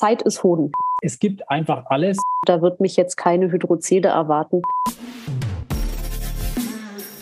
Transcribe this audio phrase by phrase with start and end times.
[0.00, 0.72] Zeit ist Hoden.
[1.02, 2.16] Es gibt einfach alles.
[2.46, 4.62] Da wird mich jetzt keine Hydrozede erwarten.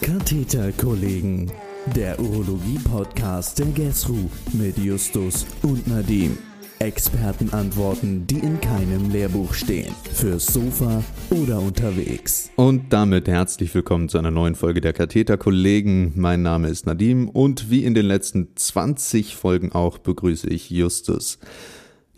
[0.00, 1.50] Katheterkollegen,
[1.96, 6.38] der Urologie-Podcast der GESRU mit Justus und Nadim.
[6.78, 9.92] Expertenantworten, die in keinem Lehrbuch stehen.
[10.14, 12.52] Fürs Sofa oder unterwegs.
[12.54, 16.12] Und damit herzlich willkommen zu einer neuen Folge der Katheterkollegen.
[16.14, 21.40] Mein Name ist Nadim und wie in den letzten 20 Folgen auch begrüße ich Justus.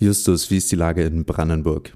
[0.00, 1.94] Justus, wie ist die Lage in Brandenburg?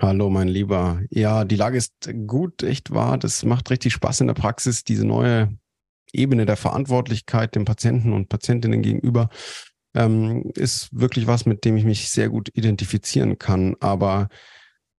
[0.00, 1.00] Hallo, mein Lieber.
[1.10, 1.92] Ja, die Lage ist
[2.26, 3.18] gut, echt wahr.
[3.18, 5.56] Das macht richtig Spaß in der Praxis, diese neue
[6.12, 9.28] Ebene der Verantwortlichkeit dem Patienten und Patientinnen gegenüber.
[9.94, 13.76] Ähm, ist wirklich was, mit dem ich mich sehr gut identifizieren kann.
[13.78, 14.28] Aber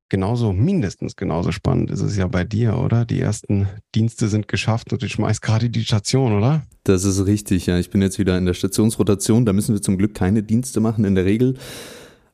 [0.08, 3.04] genauso, mindestens genauso spannend ist es ja bei dir, oder?
[3.04, 6.64] Die ersten Dienste sind geschafft und du schmeißt gerade die Station, oder?
[6.86, 7.78] Das ist richtig, ja.
[7.78, 9.46] Ich bin jetzt wieder in der Stationsrotation.
[9.46, 11.58] Da müssen wir zum Glück keine Dienste machen in der Regel.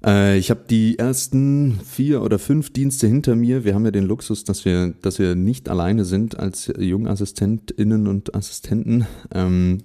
[0.05, 3.63] Äh, ich habe die ersten vier oder fünf Dienste hinter mir.
[3.63, 8.35] Wir haben ja den Luxus, dass wir, dass wir nicht alleine sind als JungassistentInnen und
[8.35, 9.79] Assistenten, ähm,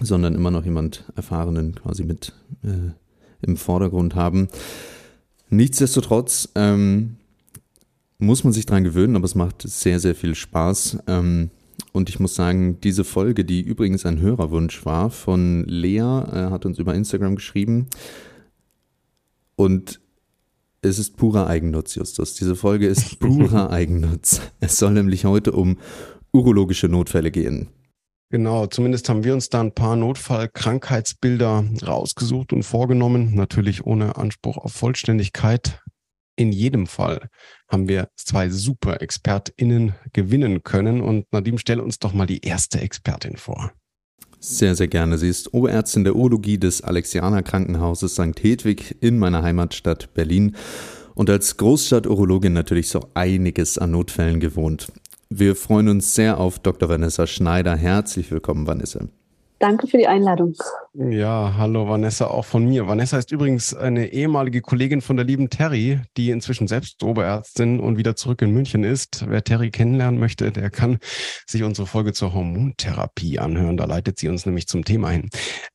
[0.00, 2.92] sondern immer noch jemand Erfahrenen quasi mit äh,
[3.40, 4.48] im Vordergrund haben.
[5.50, 7.16] Nichtsdestotrotz ähm,
[8.18, 10.98] muss man sich dran gewöhnen, aber es macht sehr, sehr viel Spaß.
[11.06, 11.50] Ähm,
[11.92, 16.66] und ich muss sagen, diese Folge, die übrigens ein Hörerwunsch war von Lea, äh, hat
[16.66, 17.86] uns über Instagram geschrieben,
[19.58, 20.00] und
[20.82, 22.34] es ist purer Eigennutz, Justus.
[22.34, 24.40] Diese Folge ist purer Eigennutz.
[24.60, 25.78] Es soll nämlich heute um
[26.32, 27.68] urologische Notfälle gehen.
[28.30, 34.58] Genau, zumindest haben wir uns da ein paar Notfallkrankheitsbilder rausgesucht und vorgenommen, natürlich ohne Anspruch
[34.58, 35.80] auf Vollständigkeit.
[36.36, 37.28] In jedem Fall
[37.68, 42.80] haben wir zwei super ExpertInnen gewinnen können und Nadim, stell uns doch mal die erste
[42.80, 43.72] Expertin vor.
[44.40, 45.18] Sehr, sehr gerne.
[45.18, 48.40] Sie ist Oberärztin der Urologie des Alexianer Krankenhauses St.
[48.40, 50.54] Hedwig in meiner Heimatstadt Berlin
[51.14, 54.92] und als Großstadt-Urologin natürlich so einiges an Notfällen gewohnt.
[55.28, 56.88] Wir freuen uns sehr auf Dr.
[56.88, 57.74] Vanessa Schneider.
[57.74, 59.08] Herzlich willkommen, Vanessa.
[59.58, 60.54] Danke für die Einladung.
[60.94, 62.86] Ja, hallo Vanessa, auch von mir.
[62.86, 67.98] Vanessa ist übrigens eine ehemalige Kollegin von der lieben Terry, die inzwischen selbst Oberärztin und
[67.98, 69.24] wieder zurück in München ist.
[69.28, 70.98] Wer Terry kennenlernen möchte, der kann
[71.46, 73.76] sich unsere Folge zur Hormontherapie anhören.
[73.76, 75.28] Da leitet sie uns nämlich zum Thema hin.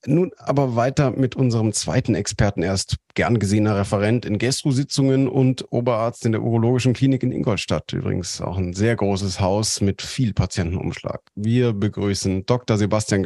[0.06, 2.64] Nun aber weiter mit unserem zweiten Experten.
[2.64, 7.94] Er ist gern gesehener Referent in Gastro-Sitzungen und Oberarzt in der Urologischen Klinik in Ingolstadt.
[7.94, 11.22] Übrigens auch ein sehr großes Haus mit viel Patientenumschlag.
[11.36, 12.78] Wir begrüßen Dr.
[12.78, 13.24] Sebastian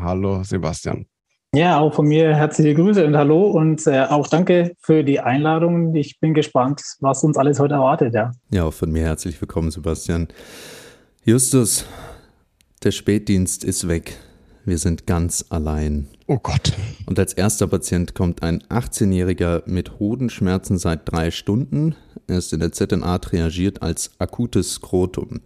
[0.00, 1.06] Hallo Sebastian.
[1.54, 5.94] Ja, auch von mir herzliche Grüße und hallo und äh, auch danke für die Einladung.
[5.94, 8.14] Ich bin gespannt, was uns alles heute erwartet.
[8.14, 10.28] Ja, ja auch von mir herzlich willkommen, Sebastian.
[11.24, 11.86] Justus,
[12.82, 14.18] der Spätdienst ist weg.
[14.66, 16.08] Wir sind ganz allein.
[16.26, 16.74] Oh Gott.
[17.06, 21.94] Und als erster Patient kommt ein 18-Jähriger mit Hodenschmerzen seit drei Stunden.
[22.26, 25.40] Er ist in der ZNA triagiert als akutes Skrotum.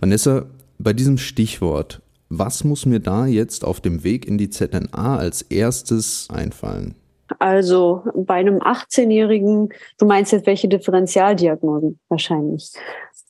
[0.00, 0.46] Vanessa,
[0.78, 5.42] bei diesem Stichwort was muss mir da jetzt auf dem Weg in die ZNA als
[5.42, 6.94] erstes einfallen?
[7.38, 12.72] Also bei einem 18-Jährigen, du meinst jetzt welche Differentialdiagnosen wahrscheinlich.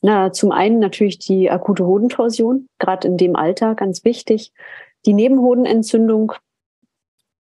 [0.02, 4.52] Na, zum einen natürlich die akute Hodentorsion, gerade in dem Alter, ganz wichtig.
[5.06, 6.32] Die Nebenhodenentzündung,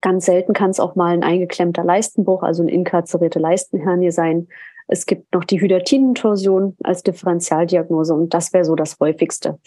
[0.01, 4.49] ganz selten kann es auch mal ein eingeklemmter Leistenbruch, also eine inkarzerierte Leistenhernie sein.
[4.89, 9.59] Es gibt noch die Hydatinentorsion als Differentialdiagnose und das wäre so das häufigste.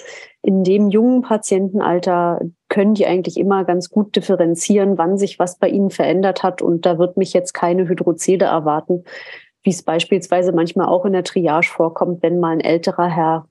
[0.42, 5.70] In dem jungen Patientenalter können die eigentlich immer ganz gut differenzieren, wann sich was bei
[5.70, 9.04] ihnen verändert hat und da wird mich jetzt keine Hydrozede erwarten,
[9.64, 13.50] wie es beispielsweise manchmal auch in der Triage vorkommt, wenn mal ein älterer Herr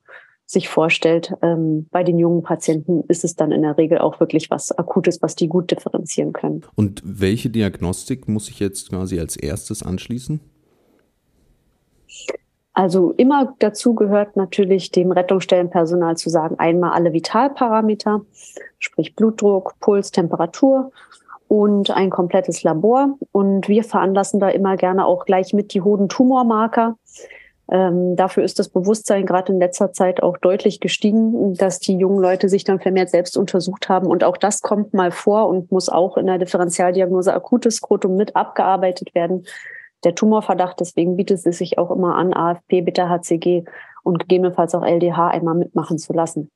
[0.50, 4.50] sich vorstellt, ähm, bei den jungen Patienten ist es dann in der Regel auch wirklich
[4.50, 6.62] was Akutes, was die gut differenzieren können.
[6.74, 10.40] Und welche Diagnostik muss ich jetzt quasi als erstes anschließen?
[12.78, 18.20] Also immer dazu gehört natürlich dem Rettungsstellenpersonal zu sagen, einmal alle Vitalparameter,
[18.78, 20.92] sprich Blutdruck, Puls, Temperatur
[21.48, 23.18] und ein komplettes Labor.
[23.32, 26.96] Und wir veranlassen da immer gerne auch gleich mit die Hodentumormarker.
[27.70, 32.20] Ähm, dafür ist das Bewusstsein gerade in letzter Zeit auch deutlich gestiegen, dass die jungen
[32.20, 34.06] Leute sich dann vermehrt selbst untersucht haben.
[34.06, 38.36] Und auch das kommt mal vor und muss auch in der Differentialdiagnose akutes Skrotum mit
[38.36, 39.44] abgearbeitet werden
[40.04, 40.80] der Tumorverdacht.
[40.80, 43.64] Deswegen bietet es sich auch immer an, AFP, Beta-HCG
[44.02, 46.50] und gegebenenfalls auch LDH einmal mitmachen zu lassen.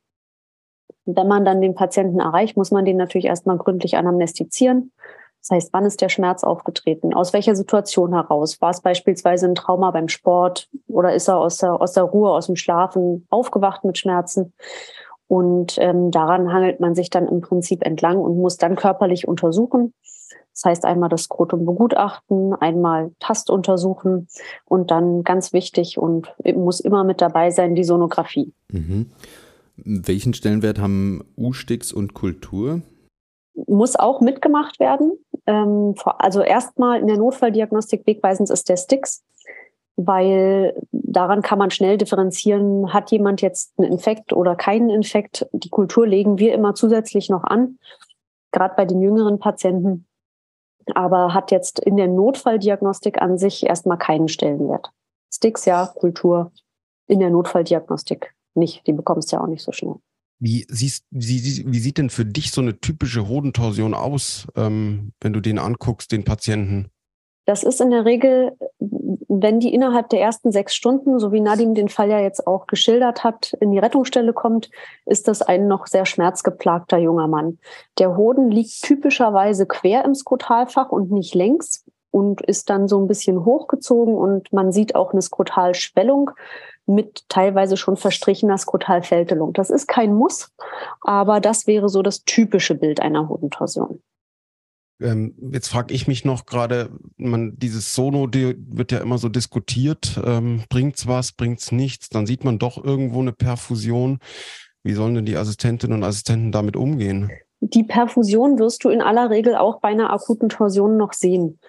[1.04, 4.92] wenn man dann den Patienten erreicht, muss man den natürlich erstmal gründlich anamnestizieren.
[5.40, 7.12] Das heißt, wann ist der Schmerz aufgetreten?
[7.12, 8.60] Aus welcher Situation heraus?
[8.60, 12.30] War es beispielsweise ein Trauma beim Sport oder ist er aus der, aus der Ruhe,
[12.30, 14.52] aus dem Schlafen aufgewacht mit Schmerzen?
[15.26, 19.92] Und ähm, daran hangelt man sich dann im Prinzip entlang und muss dann körperlich untersuchen
[20.54, 24.28] Das heißt einmal das Skrotum begutachten, einmal Tast untersuchen
[24.64, 28.52] und dann ganz wichtig und muss immer mit dabei sein die Sonographie.
[28.70, 29.10] Mhm.
[29.76, 32.82] Welchen Stellenwert haben U-Sticks und Kultur?
[33.66, 35.12] Muss auch mitgemacht werden.
[35.46, 39.22] Ähm, also erstmal in der Notfalldiagnostik wegweisend ist der Sticks
[39.96, 45.46] weil daran kann man schnell differenzieren, hat jemand jetzt einen Infekt oder keinen Infekt.
[45.52, 47.78] Die Kultur legen wir immer zusätzlich noch an,
[48.52, 50.06] gerade bei den jüngeren Patienten,
[50.94, 54.90] aber hat jetzt in der Notfalldiagnostik an sich erstmal keinen Stellenwert.
[55.32, 56.52] Sticks ja, Kultur
[57.06, 58.86] in der Notfalldiagnostik nicht.
[58.86, 59.96] Die bekommst du ja auch nicht so schnell.
[60.38, 65.32] Wie, siehst, wie, wie sieht denn für dich so eine typische Hodentorsion aus, ähm, wenn
[65.32, 66.90] du den anguckst, den Patienten?
[67.44, 68.56] Das ist in der Regel,
[69.40, 72.66] wenn die innerhalb der ersten sechs Stunden, so wie Nadim den Fall ja jetzt auch
[72.66, 74.70] geschildert hat, in die Rettungsstelle kommt,
[75.06, 77.58] ist das ein noch sehr schmerzgeplagter junger Mann.
[77.98, 83.08] Der Hoden liegt typischerweise quer im Skrotalfach und nicht längs und ist dann so ein
[83.08, 86.32] bisschen hochgezogen und man sieht auch eine Skrotalschwellung
[86.86, 89.52] mit teilweise schon verstrichener Skrotalfältelung.
[89.52, 90.52] Das ist kein Muss,
[91.00, 94.02] aber das wäre so das typische Bild einer Hodentorsion.
[95.02, 99.28] Ähm, jetzt frage ich mich noch gerade, man dieses Sono die wird ja immer so
[99.28, 104.18] diskutiert, ähm, bringt's was, bringt's nichts, dann sieht man doch irgendwo eine Perfusion.
[104.82, 107.30] Wie sollen denn die Assistentinnen und Assistenten damit umgehen?
[107.60, 111.60] Die Perfusion wirst du in aller Regel auch bei einer akuten Torsion noch sehen.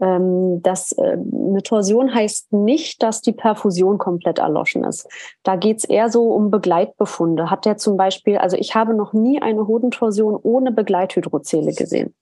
[0.00, 5.08] Ähm, das, äh, eine Torsion heißt nicht, dass die Perfusion komplett erloschen ist.
[5.42, 7.50] Da geht's eher so um Begleitbefunde.
[7.50, 12.14] Hat der zum Beispiel, also ich habe noch nie eine Hodentorsion ohne Begleithydrozele gesehen.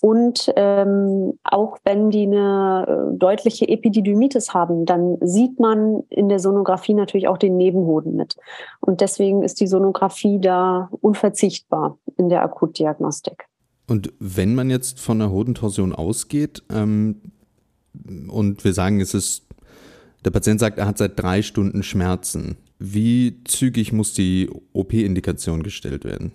[0.00, 6.38] Und ähm, auch wenn die eine äh, deutliche Epididymitis haben, dann sieht man in der
[6.38, 8.36] Sonographie natürlich auch den Nebenhoden mit.
[8.80, 13.46] Und deswegen ist die Sonographie da unverzichtbar in der Akutdiagnostik.
[13.88, 17.22] Und wenn man jetzt von einer Hodentorsion ausgeht ähm,
[18.28, 19.46] und wir sagen, es ist,
[20.24, 26.04] der Patient sagt, er hat seit drei Stunden Schmerzen, wie zügig muss die OP-Indikation gestellt
[26.04, 26.32] werden?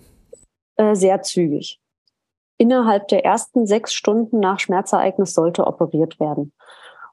[0.78, 1.81] Äh, sehr zügig
[2.62, 6.54] innerhalb der ersten sechs Stunden nach Schmerzereignis sollte operiert werden.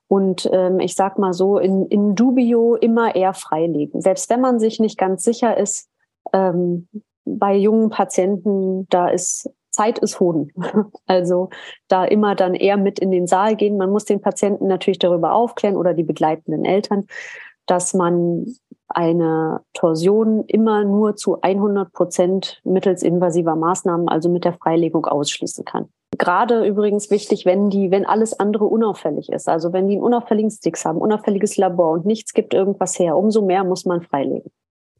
[0.06, 4.02] Und ähm, ich sag mal so, in, in dubio immer eher freilegen.
[4.02, 5.88] Selbst wenn man sich nicht ganz sicher ist,
[6.34, 6.88] ähm,
[7.24, 10.52] bei jungen Patienten, da ist Zeit ist Hoden.
[11.06, 11.48] Also
[11.88, 13.78] da immer dann eher mit in den Saal gehen.
[13.78, 17.06] Man muss den Patienten natürlich darüber aufklären oder die begleitenden Eltern,
[17.64, 18.54] dass man
[18.88, 25.64] eine Torsion immer nur zu 100 Prozent mittels invasiver Maßnahmen, also mit der Freilegung ausschließen
[25.64, 25.88] kann.
[26.16, 29.48] Gerade übrigens wichtig, wenn die, wenn alles andere unauffällig ist.
[29.48, 33.44] Also wenn die einen unauffälligen Sticks haben, unauffälliges Labor und nichts gibt irgendwas her, umso
[33.44, 34.50] mehr muss man freilegen.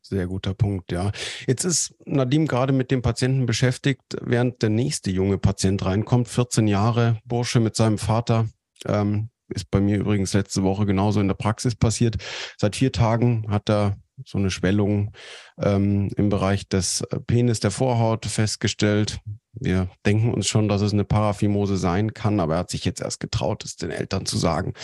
[0.03, 1.11] Sehr guter Punkt, ja.
[1.47, 6.67] Jetzt ist Nadim gerade mit dem Patienten beschäftigt, während der nächste junge Patient reinkommt, 14
[6.67, 8.47] Jahre, Bursche mit seinem Vater,
[8.87, 12.17] ähm, ist bei mir übrigens letzte Woche genauso in der Praxis passiert.
[12.57, 15.13] Seit vier Tagen hat er so eine Schwellung
[15.61, 19.21] ähm, im Bereich des Penis der Vorhaut festgestellt.
[19.53, 23.01] Wir denken uns schon, dass es eine Paraphimose sein kann, aber er hat sich jetzt
[23.01, 24.75] erst getraut, es den Eltern zu sagen.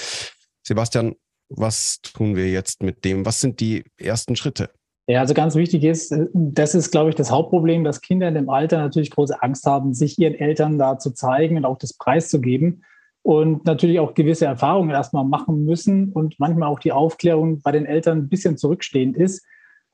[0.63, 1.15] Sebastian,
[1.49, 3.27] was tun wir jetzt mit dem?
[3.27, 4.71] Was sind die ersten Schritte?
[5.07, 8.49] Ja, also ganz wichtig ist, das ist, glaube ich, das Hauptproblem, dass Kinder in dem
[8.49, 12.31] Alter natürlich große Angst haben, sich ihren Eltern da zu zeigen und auch das Preis
[12.31, 12.83] zu geben
[13.25, 17.87] und natürlich auch gewisse Erfahrungen erstmal machen müssen und manchmal auch die Aufklärung bei den
[17.87, 19.47] Eltern ein bisschen zurückstehend ist.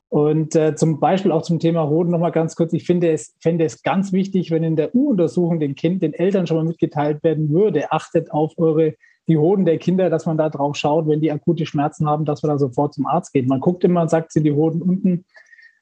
[0.09, 2.73] Und äh, zum Beispiel auch zum Thema Hoden nochmal ganz kurz.
[2.73, 6.45] Ich finde es, fände es ganz wichtig, wenn in der U-Untersuchung den Kind, den Eltern
[6.45, 8.95] schon mal mitgeteilt werden würde, achtet auf eure,
[9.29, 12.43] die Hoden der Kinder, dass man da drauf schaut, wenn die akute Schmerzen haben, dass
[12.43, 13.47] man da sofort zum Arzt geht.
[13.47, 15.23] Man guckt immer und sagt, sind die Hoden unten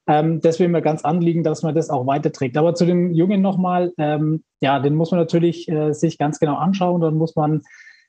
[0.09, 2.57] ähm, das wäre mir ganz anliegen, dass man das auch weiterträgt.
[2.57, 6.55] Aber zu dem Jungen nochmal, ähm, ja, den muss man natürlich äh, sich ganz genau
[6.55, 6.99] anschauen.
[6.99, 7.61] Dann muss man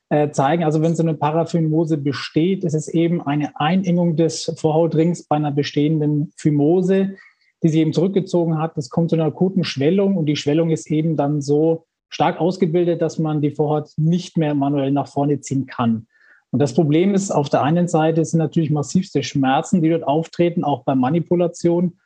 [0.08, 5.24] äh, zeigen, also wenn so eine Paraphimose besteht, ist es eben eine Einengung des Vorhautrings
[5.24, 7.16] bei einer bestehenden Phimose,
[7.62, 8.78] die sich eben zurückgezogen hat.
[8.78, 13.02] Das kommt zu einer akuten Schwellung und die Schwellung ist eben dann so stark ausgebildet,
[13.02, 16.06] dass man die Vorhaut nicht mehr manuell nach vorne ziehen kann.
[16.50, 20.64] Und das Problem ist, auf der einen Seite sind natürlich massivste Schmerzen, die dort auftreten,
[20.64, 21.98] auch bei Manipulation.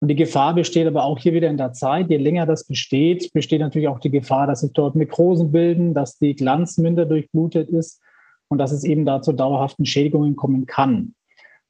[0.00, 2.10] Und die Gefahr besteht aber auch hier wieder in der Zeit.
[2.10, 6.18] Je länger das besteht, besteht natürlich auch die Gefahr, dass sich dort Nekrosen bilden, dass
[6.18, 8.00] die Glanz minder durchblutet ist
[8.48, 11.14] und dass es eben da zu dauerhaften Schädigungen kommen kann.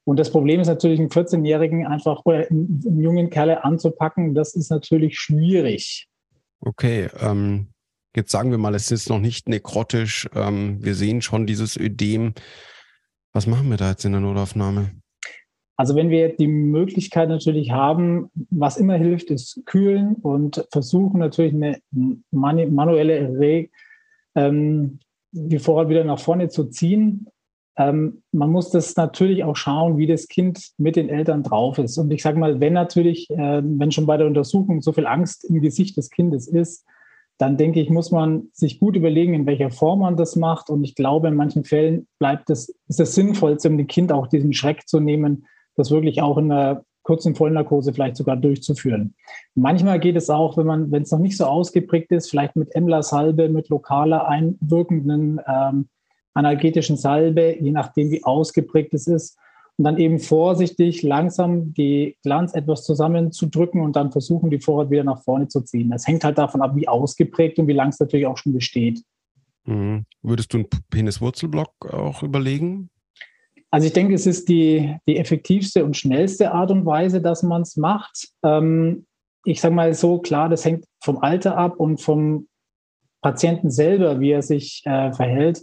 [0.05, 4.71] Und das Problem ist natürlich, einen 14-Jährigen einfach oder einen jungen Kerle anzupacken, das ist
[4.71, 6.09] natürlich schwierig.
[6.61, 7.69] Okay, ähm,
[8.15, 10.29] Jetzt sagen wir mal, es ist noch nicht nekrotisch.
[10.35, 12.35] Ähm, wir sehen schon dieses Ödem.
[13.33, 14.91] Was machen wir da jetzt in der Notaufnahme?
[15.77, 21.55] Also wenn wir die Möglichkeit natürlich haben, was immer hilft, ist kühlen und versuchen natürlich
[21.55, 21.81] eine
[22.31, 23.69] manuelle Re
[24.35, 24.99] ähm,
[25.33, 27.27] die Vorrat wieder nach vorne zu ziehen.
[27.77, 31.97] Ähm, man muss das natürlich auch schauen, wie das Kind mit den Eltern drauf ist.
[31.97, 35.45] Und ich sage mal, wenn natürlich, äh, wenn schon bei der Untersuchung so viel Angst
[35.45, 36.85] im Gesicht des Kindes ist,
[37.39, 40.71] dann denke ich, muss man sich gut überlegen, in welcher Form man das macht.
[40.71, 44.27] Und ich glaube, in manchen Fällen bleibt es, ist es sinnvoll, um dem Kind auch
[44.27, 49.15] diesen Schreck zu nehmen, das wirklich auch in einer kurzen Vollnarkose vielleicht sogar durchzuführen.
[49.55, 52.75] Manchmal geht es auch, wenn man, wenn es noch nicht so ausgeprägt ist, vielleicht mit
[52.75, 55.89] Emler-Salbe, mit lokaler einwirkenden ähm,
[56.35, 59.39] analgetischen Salbe, je nachdem, wie ausgeprägt es ist.
[59.83, 65.03] Und dann eben vorsichtig langsam die Glanz etwas zusammenzudrücken und dann versuchen, die Vorrat wieder
[65.03, 65.91] nach vorne zu ziehen.
[65.91, 69.03] Das hängt halt davon ab, wie ausgeprägt und wie lang es natürlich auch schon besteht.
[69.65, 70.05] Mhm.
[70.23, 72.91] Würdest du einen Peniswurzelblock auch überlegen?
[73.73, 77.63] Also ich denke, es ist die, die effektivste und schnellste Art und Weise, dass man
[77.63, 78.29] es macht.
[78.45, 79.05] Ähm,
[79.45, 82.47] ich sage mal so, klar, das hängt vom Alter ab und vom
[83.21, 85.63] Patienten selber, wie er sich äh, verhält.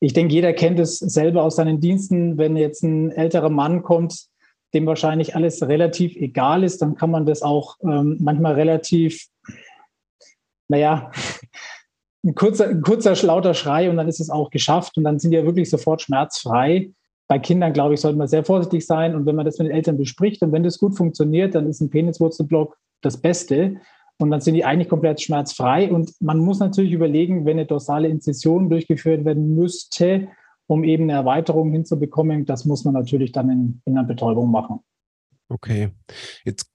[0.00, 4.26] Ich denke, jeder kennt es selber aus seinen Diensten, wenn jetzt ein älterer Mann kommt,
[4.72, 9.26] dem wahrscheinlich alles relativ egal ist, dann kann man das auch ähm, manchmal relativ,
[10.68, 11.10] naja,
[12.24, 15.32] ein kurzer, ein kurzer, lauter Schrei und dann ist es auch geschafft und dann sind
[15.32, 16.90] die ja wirklich sofort schmerzfrei
[17.30, 19.14] bei Kindern, glaube ich, sollte man sehr vorsichtig sein.
[19.14, 21.80] Und wenn man das mit den Eltern bespricht und wenn das gut funktioniert, dann ist
[21.80, 23.76] ein Peniswurzelblock das Beste.
[24.20, 25.90] Und dann sind die eigentlich komplett schmerzfrei.
[25.90, 30.28] Und man muss natürlich überlegen, wenn eine dorsale Inzision durchgeführt werden müsste,
[30.66, 34.80] um eben eine Erweiterung hinzubekommen, das muss man natürlich dann in, in einer Betäubung machen.
[35.48, 35.90] Okay.
[36.44, 36.70] Jetzt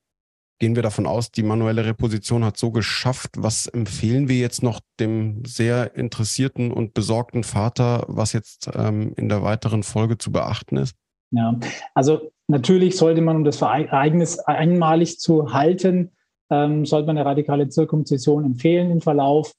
[0.60, 3.32] gehen wir davon aus, die manuelle Reposition hat so geschafft.
[3.38, 9.30] Was empfehlen wir jetzt noch dem sehr interessierten und besorgten Vater, was jetzt ähm, in
[9.30, 10.96] der weiteren Folge zu beachten ist?
[11.32, 11.60] Ja,
[11.94, 16.12] also natürlich sollte man, um das Ereignis einmalig zu halten,
[16.50, 19.54] ähm, sollte man eine radikale Zirkumzision empfehlen im Verlauf.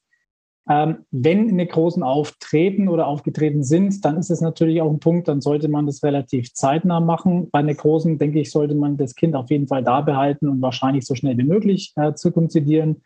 [0.69, 5.39] Ähm, wenn Nekrosen auftreten oder aufgetreten sind, dann ist es natürlich auch ein Punkt, dann
[5.39, 7.49] sollte man das relativ zeitnah machen.
[7.51, 11.05] Bei Nekrosen, denke ich, sollte man das Kind auf jeden Fall da behalten und wahrscheinlich
[11.05, 13.01] so schnell wie möglich äh, zirkumzidieren.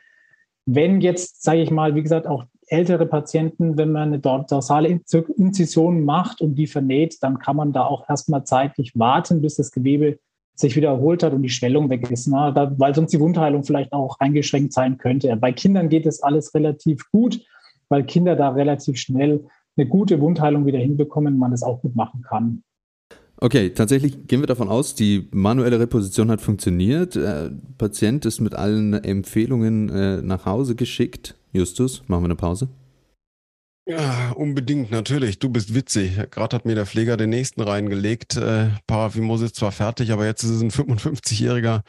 [0.66, 6.06] Wenn jetzt, sage ich mal, wie gesagt, auch ältere Patienten, wenn man eine dorsale Inzision
[6.06, 10.20] macht und die vernäht, dann kann man da auch erstmal zeitlich warten, bis das Gewebe
[10.62, 12.52] sich wieder erholt hat und die Schwellung weg ist, ne?
[12.54, 15.36] da, weil sonst die Wundheilung vielleicht auch eingeschränkt sein könnte.
[15.36, 17.42] Bei Kindern geht es alles relativ gut,
[17.90, 19.46] weil Kinder da relativ schnell
[19.78, 22.64] eine gute Wundheilung wieder hinbekommen, man es auch gut machen kann.
[23.44, 27.16] Okay, tatsächlich gehen wir davon aus, die manuelle Reposition hat funktioniert.
[27.16, 31.36] Der äh, Patient ist mit allen Empfehlungen äh, nach Hause geschickt.
[31.52, 32.70] Justus, machen wir eine Pause?
[33.86, 35.40] Ja, unbedingt, natürlich.
[35.40, 36.16] Du bist witzig.
[36.30, 38.38] Gerade hat mir der Pfleger den nächsten reingelegt.
[38.38, 41.82] Äh, Paraphimose ist zwar fertig, aber jetzt ist es ein 55-Jähriger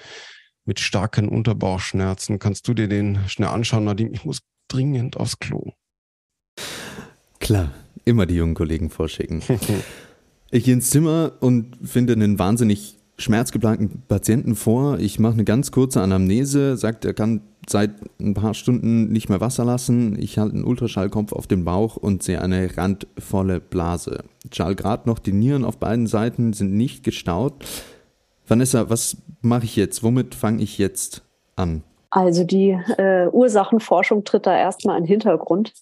[0.65, 2.39] mit starken Unterbauchschmerzen.
[2.39, 4.13] Kannst du dir den schnell anschauen, Nadim?
[4.13, 5.73] Ich muss dringend aufs Klo.
[7.41, 7.73] Klar,
[8.05, 9.43] immer die jungen Kollegen vorschicken.
[10.51, 14.99] ich gehe ins Zimmer und finde einen wahnsinnig schmerzgeplagten Patienten vor.
[14.99, 19.41] Ich mache eine ganz kurze Anamnese, sagt, er kann seit ein paar Stunden nicht mehr
[19.41, 20.19] Wasser lassen.
[20.19, 24.25] Ich halte einen Ultraschallkopf auf den Bauch und sehe eine randvolle Blase.
[24.53, 27.55] Schall gerade noch, die Nieren auf beiden Seiten sind nicht gestaut.
[28.47, 30.03] Vanessa, was mache ich jetzt?
[30.03, 31.23] Womit fange ich jetzt
[31.57, 31.83] an?
[32.11, 35.73] Also die äh, Ursachenforschung tritt da erstmal in den Hintergrund.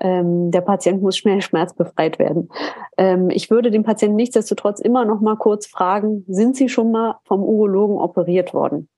[0.00, 2.48] Ähm, der Patient muss schnell schmerzbefreit werden.
[2.96, 7.18] Ähm, ich würde den Patienten nichtsdestotrotz immer noch mal kurz fragen, sind Sie schon mal
[7.24, 8.88] vom Urologen operiert worden?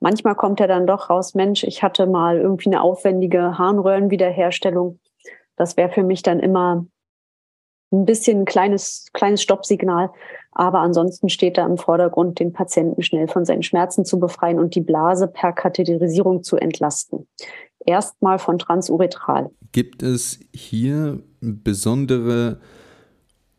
[0.00, 4.98] Manchmal kommt er dann doch raus, Mensch, ich hatte mal irgendwie eine aufwendige Harnröhrenwiederherstellung.
[5.56, 6.86] Das wäre für mich dann immer
[7.92, 10.10] ein bisschen ein kleines, kleines Stoppsignal.
[10.52, 14.74] Aber ansonsten steht da im Vordergrund, den Patienten schnell von seinen Schmerzen zu befreien und
[14.74, 17.28] die Blase per Katheterisierung zu entlasten.
[17.86, 19.50] Erstmal von transuretral.
[19.72, 22.60] Gibt es hier besondere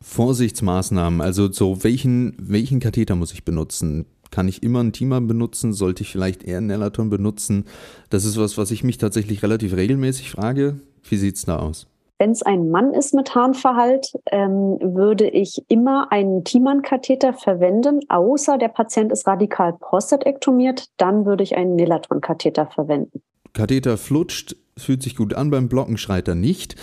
[0.00, 1.20] Vorsichtsmaßnahmen?
[1.20, 4.06] Also so welchen, welchen Katheter muss ich benutzen?
[4.30, 5.72] Kann ich immer ein Thema benutzen?
[5.72, 7.66] Sollte ich vielleicht eher einen Nelaton benutzen?
[8.10, 10.80] Das ist was, was ich mich tatsächlich relativ regelmäßig frage.
[11.02, 11.86] Wie sieht es da aus?
[12.18, 18.58] Wenn es ein Mann ist mit Harnverhalt, ähm, würde ich immer einen Thiemann-Katheter verwenden, außer
[18.58, 23.22] der Patient ist radikal prostatektomiert, dann würde ich einen Nelaton-Katheter verwenden.
[23.52, 26.76] Katheter flutscht, fühlt sich gut an, beim Blocken schreit er nicht.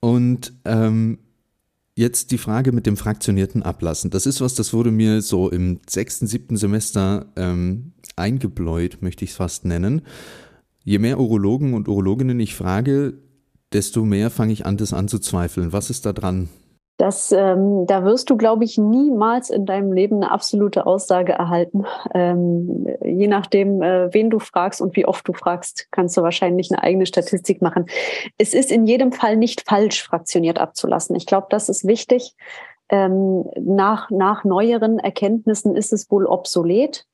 [0.00, 1.18] Und ähm,
[1.98, 4.10] Jetzt die Frage mit dem fraktionierten Ablassen.
[4.10, 9.30] Das ist was, das wurde mir so im sechsten, siebten Semester ähm, eingebläut, möchte ich
[9.30, 10.02] es fast nennen.
[10.84, 13.14] Je mehr Urologen und Urologinnen ich frage,
[13.72, 15.72] desto mehr fange ich an, das anzuzweifeln.
[15.72, 16.50] Was ist da dran?
[16.98, 21.84] Das, ähm, da wirst du, glaube ich, niemals in deinem Leben eine absolute Aussage erhalten.
[22.14, 26.70] Ähm, je nachdem, äh, wen du fragst und wie oft du fragst, kannst du wahrscheinlich
[26.70, 27.86] eine eigene Statistik machen.
[28.38, 31.16] Es ist in jedem Fall nicht falsch, fraktioniert abzulassen.
[31.16, 32.34] Ich glaube, das ist wichtig.
[32.88, 37.04] Ähm, nach, nach neueren Erkenntnissen ist es wohl obsolet.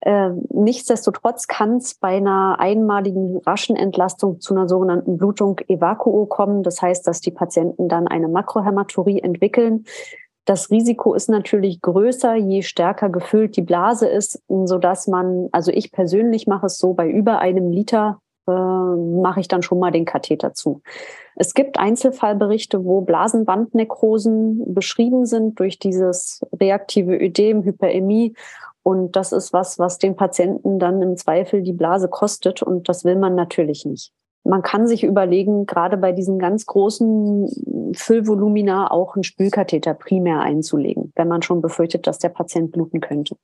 [0.00, 6.62] Äh, nichtsdestotrotz kann es bei einer einmaligen raschen Entlastung zu einer sogenannten Blutung evakuo kommen.
[6.62, 9.84] Das heißt, dass die Patienten dann eine Makrohämaturie entwickeln.
[10.46, 15.70] Das Risiko ist natürlich größer, je stärker gefüllt die Blase ist, so dass man, also
[15.70, 19.90] ich persönlich mache es so, bei über einem Liter äh, mache ich dann schon mal
[19.90, 20.80] den Katheter zu.
[21.36, 28.34] Es gibt Einzelfallberichte, wo Blasenwandnekrosen beschrieben sind durch dieses reaktive Ödem, Hyperämie
[28.82, 32.62] und das ist was, was den Patienten dann im Zweifel die Blase kostet.
[32.62, 34.12] Und das will man natürlich nicht.
[34.42, 41.12] Man kann sich überlegen, gerade bei diesen ganz großen Füllvolumina auch einen Spülkatheter primär einzulegen,
[41.14, 43.36] wenn man schon befürchtet, dass der Patient bluten könnte.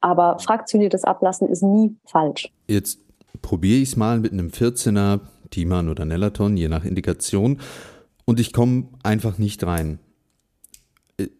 [0.00, 2.52] Aber fraktioniertes Ablassen ist nie falsch.
[2.68, 3.00] Jetzt
[3.40, 5.20] probiere ich es mal mit einem 14er
[5.50, 7.60] Timan oder Nellaton, je nach Indikation,
[8.26, 10.00] und ich komme einfach nicht rein.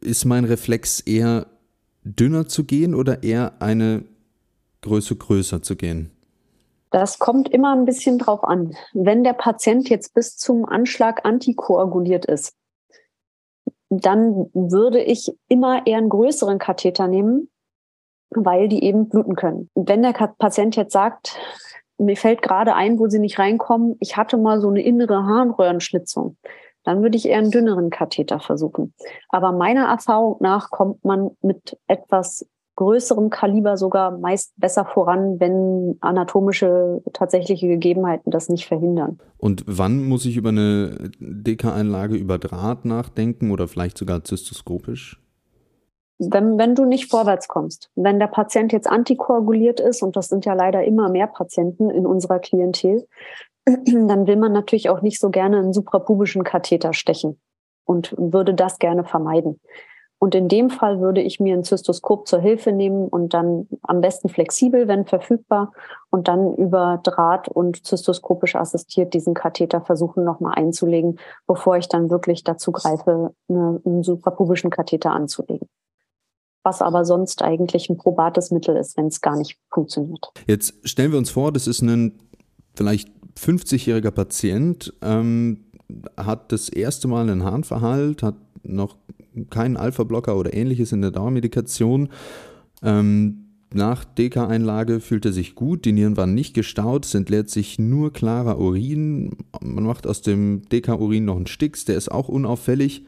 [0.00, 1.47] Ist mein Reflex eher
[2.05, 4.05] dünner zu gehen oder eher eine
[4.83, 6.11] Größe größer zu gehen?
[6.90, 8.75] Das kommt immer ein bisschen drauf an.
[8.95, 12.55] Wenn der Patient jetzt bis zum Anschlag antikoaguliert ist,
[13.90, 17.50] dann würde ich immer eher einen größeren Katheter nehmen,
[18.31, 19.71] weil die eben bluten können.
[19.75, 21.38] Wenn der Patient jetzt sagt,
[21.99, 26.37] mir fällt gerade ein, wo sie nicht reinkommen, ich hatte mal so eine innere Harnröhrenschlitzung,
[26.85, 28.95] dann würde ich eher einen dünneren Katheter versuchen.
[29.29, 32.47] Aber meiner Erfahrung nach kommt man mit etwas
[32.79, 39.19] größerem Kaliber sogar meist besser voran, wenn anatomische tatsächliche Gegebenheiten das nicht verhindern.
[39.37, 45.21] Und wann muss ich über eine DK-Einlage über Draht nachdenken oder vielleicht sogar zystoskopisch?
[46.21, 50.45] Wenn, wenn du nicht vorwärts kommst, wenn der Patient jetzt antikoaguliert ist, und das sind
[50.45, 53.09] ja leider immer mehr Patienten in unserer Klientel,
[54.09, 57.41] dann will man natürlich auch nicht so gerne einen suprapubischen Katheter stechen
[57.85, 59.61] und würde das gerne vermeiden.
[60.21, 64.01] Und in dem Fall würde ich mir ein Zystoskop zur Hilfe nehmen und dann am
[64.01, 65.73] besten flexibel, wenn verfügbar,
[66.11, 72.11] und dann über Draht und zystoskopisch assistiert diesen Katheter versuchen nochmal einzulegen, bevor ich dann
[72.11, 75.69] wirklich dazu greife, einen suprapubischen Katheter anzulegen.
[76.64, 80.33] Was aber sonst eigentlich ein probates Mittel ist, wenn es gar nicht funktioniert.
[80.49, 82.19] Jetzt stellen wir uns vor, das ist ein
[82.75, 85.64] vielleicht 50-jähriger Patient ähm,
[86.16, 88.96] hat das erste Mal einen Harnverhalt, hat noch
[89.51, 92.09] keinen Alpha-Blocker oder ähnliches in der Dauermedikation.
[92.83, 97.79] Ähm, nach DK-Einlage fühlt er sich gut, die Nieren waren nicht gestaut, es entleert sich
[97.79, 99.37] nur klarer Urin.
[99.61, 103.05] Man macht aus dem DK-Urin noch einen Sticks, der ist auch unauffällig.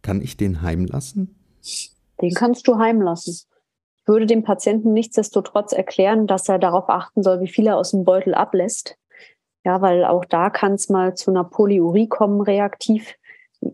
[0.00, 1.34] Kann ich den heimlassen?
[2.20, 3.32] Den kannst du heimlassen.
[3.32, 7.90] Ich würde dem Patienten nichtsdestotrotz erklären, dass er darauf achten soll, wie viel er aus
[7.90, 8.96] dem Beutel ablässt.
[9.64, 13.14] Ja, weil auch da kann es mal zu einer Polyurie kommen, reaktiv.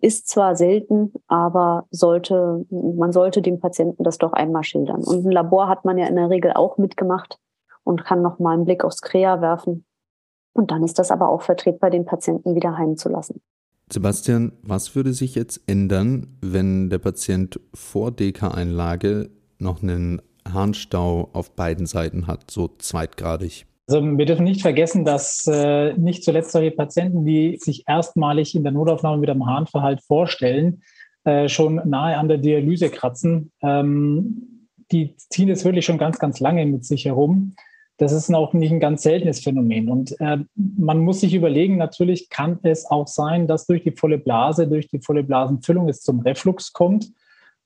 [0.00, 5.02] Ist zwar selten, aber sollte, man sollte dem Patienten das doch einmal schildern.
[5.02, 7.38] Und ein Labor hat man ja in der Regel auch mitgemacht
[7.82, 9.84] und kann noch mal einen Blick aufs Krea werfen.
[10.52, 13.40] Und dann ist das aber auch vertretbar, den Patienten wieder heimzulassen.
[13.92, 21.56] Sebastian, was würde sich jetzt ändern, wenn der Patient vor DK-Einlage noch einen Harnstau auf
[21.56, 23.66] beiden Seiten hat, so zweitgradig?
[23.90, 28.62] Also wir dürfen nicht vergessen, dass äh, nicht zuletzt solche Patienten, die sich erstmalig in
[28.62, 30.82] der Notaufnahme mit einem Harnverhalt vorstellen,
[31.24, 33.50] äh, schon nahe an der Dialyse kratzen.
[33.62, 37.56] Ähm, die ziehen es wirklich schon ganz, ganz lange mit sich herum.
[37.96, 39.88] Das ist auch nicht ein ganz seltenes Phänomen.
[39.88, 44.18] Und äh, man muss sich überlegen, natürlich kann es auch sein, dass durch die volle
[44.18, 47.10] Blase, durch die volle Blasenfüllung es zum Reflux kommt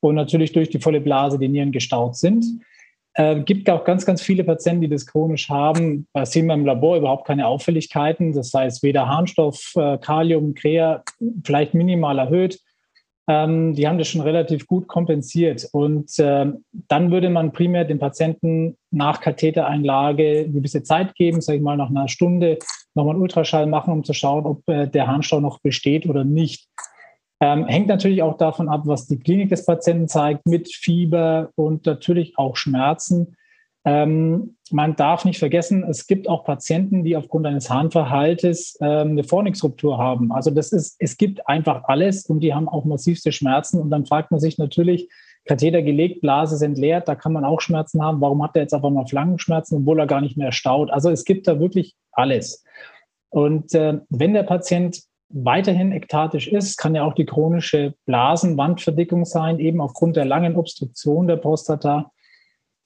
[0.01, 2.47] und natürlich durch die volle Blase die Nieren gestaut sind.
[3.15, 6.07] Äh, gibt auch ganz, ganz viele Patienten, die das chronisch haben.
[6.13, 8.33] Da sehen wir im Labor überhaupt keine Auffälligkeiten.
[8.33, 11.03] Das heißt, weder Harnstoff, äh, Kalium, Krea,
[11.45, 12.61] vielleicht minimal erhöht.
[13.27, 15.69] Ähm, die haben das schon relativ gut kompensiert.
[15.73, 16.47] Und äh,
[16.89, 21.77] dann würde man primär den Patienten nach Kathetereinlage eine gewisse Zeit geben, sage ich mal
[21.77, 22.59] nach einer Stunde,
[22.95, 26.69] nochmal einen Ultraschall machen, um zu schauen, ob äh, der Harnstau noch besteht oder nicht.
[27.41, 31.87] Ähm, hängt natürlich auch davon ab, was die Klinik des Patienten zeigt, mit Fieber und
[31.87, 33.37] natürlich auch Schmerzen.
[33.87, 39.25] Ähm, man darf nicht vergessen, es gibt auch Patienten, die aufgrund eines Harnverhaltes ähm, eine
[39.25, 40.33] Fornixruptur haben.
[40.33, 43.81] Also das ist, es gibt einfach alles und die haben auch massivste Schmerzen.
[43.81, 45.11] Und dann fragt man sich natürlich,
[45.45, 48.23] Katheter gelegt, Blase ist entleert, da kann man auch Schmerzen haben.
[48.23, 50.91] Warum hat er jetzt aber mal Flankenschmerzen, obwohl er gar nicht mehr staut?
[50.91, 52.65] Also es gibt da wirklich alles.
[53.29, 59.59] Und äh, wenn der Patient weiterhin ektatisch ist, kann ja auch die chronische Blasenwandverdickung sein,
[59.59, 62.11] eben aufgrund der langen Obstruktion der Prostata.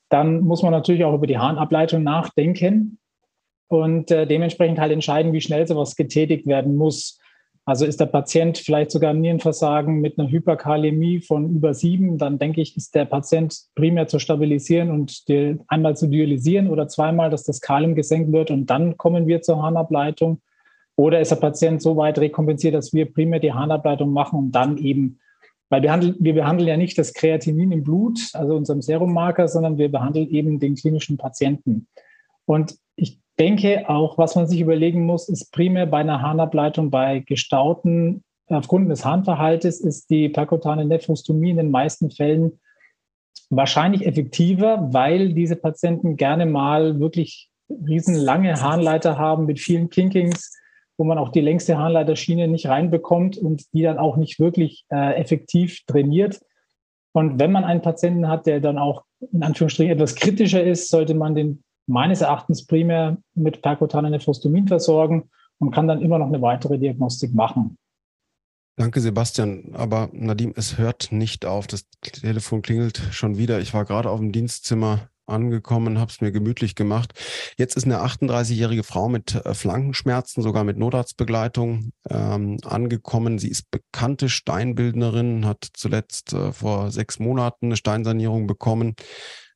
[0.08, 2.98] Dann muss man natürlich auch über die Harnableitung nachdenken
[3.68, 7.20] und äh, dementsprechend halt entscheiden, wie schnell sowas getätigt werden muss.
[7.66, 12.38] Also ist der Patient vielleicht sogar im Nierenversagen mit einer Hyperkalämie von über sieben, dann
[12.38, 15.22] denke ich, ist der Patient primär zu stabilisieren und
[15.68, 19.62] einmal zu dialysieren oder zweimal, dass das Kalium gesenkt wird und dann kommen wir zur
[19.62, 20.40] Harnableitung.
[20.98, 24.78] Oder ist der Patient so weit rekompensiert, dass wir primär die Harnableitung machen und dann
[24.78, 25.20] eben,
[25.68, 29.78] weil wir, handeln, wir behandeln ja nicht das Kreatinin im Blut, also unserem Serummarker, sondern
[29.78, 31.86] wir behandeln eben den klinischen Patienten.
[32.46, 37.20] Und ich denke auch, was man sich überlegen muss, ist primär bei einer Harnableitung bei
[37.20, 42.58] gestauten, aufgrund des Harnverhaltes ist die perkutane Nephrostomie in den meisten Fällen
[43.50, 50.58] wahrscheinlich effektiver, weil diese Patienten gerne mal wirklich riesenlange Harnleiter haben mit vielen Kinkings,
[50.98, 55.14] wo man auch die längste Harnleiterschiene nicht reinbekommt und die dann auch nicht wirklich äh,
[55.14, 56.40] effektiv trainiert.
[57.12, 61.14] Und wenn man einen Patienten hat, der dann auch in Anführungsstrichen etwas kritischer ist, sollte
[61.14, 66.42] man den meines Erachtens primär mit perkutaner Nephrostomin versorgen und kann dann immer noch eine
[66.42, 67.78] weitere Diagnostik machen.
[68.76, 69.70] Danke, Sebastian.
[69.74, 71.66] Aber Nadim, es hört nicht auf.
[71.66, 73.60] Das Telefon klingelt schon wieder.
[73.60, 77.12] Ich war gerade auf dem Dienstzimmer angekommen, habe es mir gemütlich gemacht.
[77.56, 83.38] Jetzt ist eine 38-jährige Frau mit äh, Flankenschmerzen, sogar mit Notarztbegleitung ähm, angekommen.
[83.38, 88.94] Sie ist bekannte Steinbildnerin, hat zuletzt äh, vor sechs Monaten eine Steinsanierung bekommen.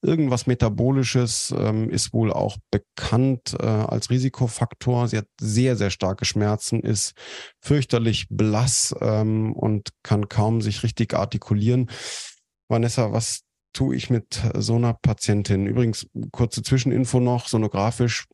[0.04, 5.06] Irgendwas Metabolisches ähm, ist wohl auch bekannt äh, als Risikofaktor.
[5.06, 7.12] Sie hat sehr, sehr starke Schmerzen, ist
[7.60, 11.88] fürchterlich blass ähm, und kann kaum sich richtig artikulieren.
[12.68, 15.66] Vanessa, was tue ich mit so einer Patientin?
[15.66, 18.26] Übrigens, kurze Zwischeninfo noch, sonografisch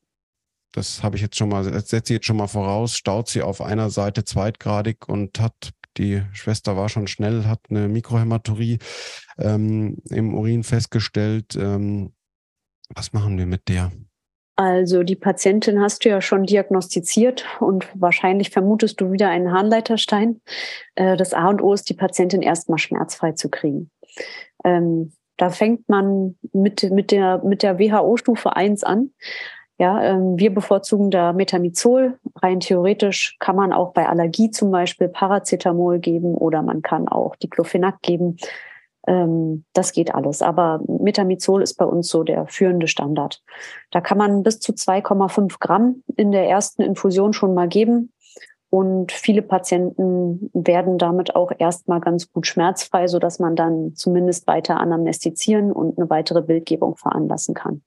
[0.73, 3.61] das habe ich jetzt schon mal, setze ich jetzt schon mal voraus, staut sie auf
[3.61, 8.79] einer Seite zweitgradig und hat die Schwester war schon schnell, hat eine Mikrohämaturie
[9.39, 11.57] ähm, im Urin festgestellt.
[11.57, 12.13] Ähm,
[12.95, 13.91] was machen wir mit der?
[14.55, 20.41] Also die Patientin hast du ja schon diagnostiziert und wahrscheinlich vermutest du wieder einen Harnleiterstein.
[20.95, 23.91] Äh, das A und O ist, die Patientin erstmal schmerzfrei zu kriegen.
[24.65, 29.13] Ähm, da fängt man mit, mit der, mit der WHO-Stufe 1 an.
[29.79, 32.19] Ja, ähm, wir bevorzugen da Metamizol.
[32.35, 37.37] Rein theoretisch kann man auch bei Allergie zum Beispiel Paracetamol geben oder man kann auch
[37.37, 38.37] Diclofenac geben.
[39.07, 40.43] Ähm, das geht alles.
[40.43, 43.41] Aber Metamizol ist bei uns so der führende Standard.
[43.93, 48.13] Da kann man bis zu 2,5 Gramm in der ersten Infusion schon mal geben.
[48.71, 54.79] Und viele Patienten werden damit auch erstmal ganz gut schmerzfrei, sodass man dann zumindest weiter
[54.79, 57.83] anamnestizieren und eine weitere Bildgebung veranlassen kann.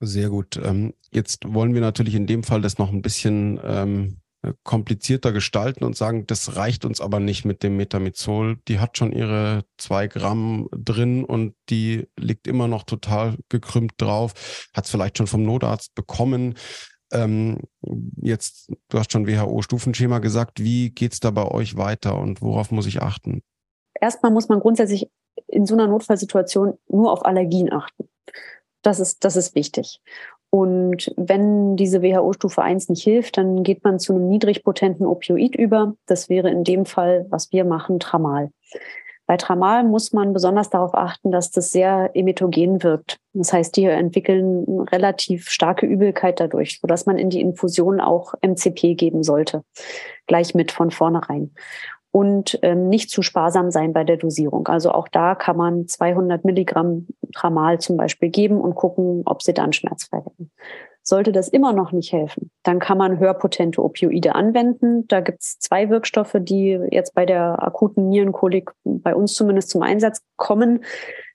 [0.00, 0.60] Sehr gut.
[0.62, 4.22] Ähm, jetzt wollen wir natürlich in dem Fall das noch ein bisschen ähm,
[4.64, 8.58] komplizierter gestalten und sagen, das reicht uns aber nicht mit dem Metamizol.
[8.68, 14.68] Die hat schon ihre zwei Gramm drin und die liegt immer noch total gekrümmt drauf,
[14.74, 16.54] hat es vielleicht schon vom Notarzt bekommen.
[17.12, 17.58] Ähm,
[18.16, 20.62] jetzt, du hast schon WHO-Stufenschema gesagt.
[20.62, 23.42] Wie geht es da bei euch weiter und worauf muss ich achten?
[24.00, 25.08] Erstmal muss man grundsätzlich
[25.46, 28.08] in so einer Notfallsituation nur auf Allergien achten.
[28.82, 30.00] Das ist, das ist wichtig.
[30.50, 35.94] Und wenn diese WHO-Stufe 1 nicht hilft, dann geht man zu einem niedrigpotenten Opioid über.
[36.06, 38.50] Das wäre in dem Fall, was wir machen, Tramal.
[39.32, 43.18] Bei Tramal muss man besonders darauf achten, dass das sehr emetogen wirkt.
[43.32, 48.94] Das heißt, die entwickeln relativ starke Übelkeit dadurch, sodass man in die Infusion auch MCP
[48.94, 49.64] geben sollte.
[50.26, 51.54] Gleich mit von vornherein
[52.10, 54.68] und ähm, nicht zu sparsam sein bei der Dosierung.
[54.68, 59.54] Also auch da kann man 200 Milligramm Tramal zum Beispiel geben und gucken, ob sie
[59.54, 60.50] dann schmerzfrei werden.
[61.04, 65.08] Sollte das immer noch nicht helfen, dann kann man hörpotente Opioide anwenden.
[65.08, 69.82] Da gibt es zwei Wirkstoffe, die jetzt bei der akuten Nierenkolik bei uns zumindest zum
[69.82, 70.84] Einsatz kommen.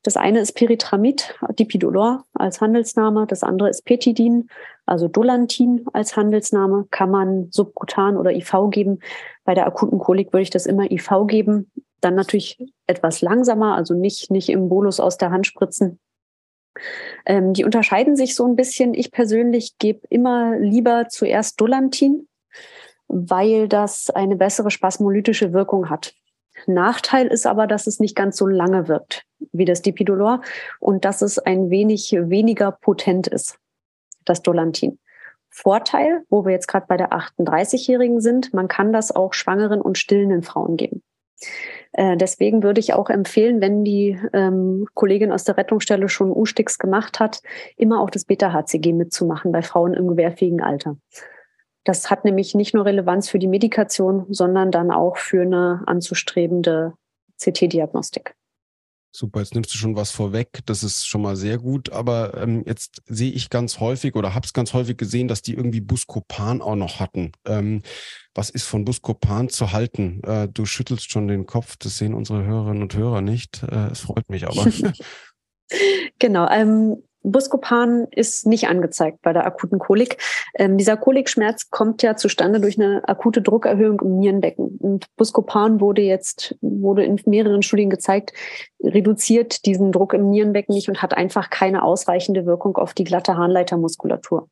[0.03, 3.27] Das eine ist Peritramid, Dipidolor als Handelsname.
[3.27, 4.47] Das andere ist Petidin,
[4.85, 6.85] also Dolantin als Handelsname.
[6.89, 8.99] Kann man subkutan oder IV geben.
[9.43, 11.69] Bei der akuten Kolik würde ich das immer IV geben.
[11.99, 15.99] Dann natürlich etwas langsamer, also nicht, nicht im Bolus aus der Hand spritzen.
[17.25, 18.93] Ähm, die unterscheiden sich so ein bisschen.
[18.93, 22.27] Ich persönlich gebe immer lieber zuerst Dolantin,
[23.07, 26.13] weil das eine bessere spasmolytische Wirkung hat.
[26.65, 30.41] Nachteil ist aber, dass es nicht ganz so lange wirkt wie das Dipidolor
[30.79, 33.59] und dass es ein wenig weniger potent ist,
[34.25, 34.99] das Dolantin.
[35.49, 39.97] Vorteil, wo wir jetzt gerade bei der 38-Jährigen sind, man kann das auch schwangeren und
[39.97, 41.03] stillenden Frauen geben.
[41.93, 46.79] Äh, deswegen würde ich auch empfehlen, wenn die ähm, Kollegin aus der Rettungsstelle schon U-Sticks
[46.79, 47.41] gemacht hat,
[47.75, 50.97] immer auch das Beta-HCG mitzumachen bei Frauen im gewährfähigen Alter.
[51.83, 56.93] Das hat nämlich nicht nur Relevanz für die Medikation, sondern dann auch für eine anzustrebende
[57.41, 58.35] CT-Diagnostik.
[59.19, 60.59] Super, jetzt nimmst du schon was vorweg.
[60.67, 61.91] Das ist schon mal sehr gut.
[61.91, 65.55] Aber ähm, jetzt sehe ich ganz häufig oder habe es ganz häufig gesehen, dass die
[65.55, 67.31] irgendwie Buscopan auch noch hatten.
[67.47, 67.81] Ähm,
[68.35, 70.21] was ist von Buscopan zu halten?
[70.23, 71.77] Äh, du schüttelst schon den Kopf.
[71.79, 73.63] Das sehen unsere Hörerinnen und Hörer nicht.
[73.63, 74.71] Äh, es freut mich aber.
[76.19, 76.47] genau.
[76.51, 76.97] Ähm,
[77.31, 80.17] Buscopan ist nicht angezeigt bei der akuten Kolik.
[80.55, 84.77] Ähm, dieser Kolikschmerz kommt ja zustande durch eine akute Druckerhöhung im Nierenbecken.
[84.79, 88.33] Und Buscopan wurde jetzt, wurde in mehreren Studien gezeigt,
[88.81, 93.35] reduziert diesen Druck im Nierenbecken nicht und hat einfach keine ausreichende Wirkung auf die glatte
[93.35, 94.49] Harnleitermuskulatur.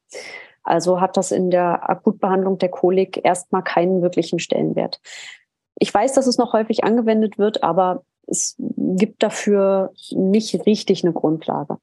[0.64, 5.00] Also hat das in der Akutbehandlung der Kolik erstmal keinen wirklichen Stellenwert.
[5.78, 11.14] Ich weiß, dass es noch häufig angewendet wird, aber es gibt dafür nicht richtig eine
[11.14, 11.78] Grundlage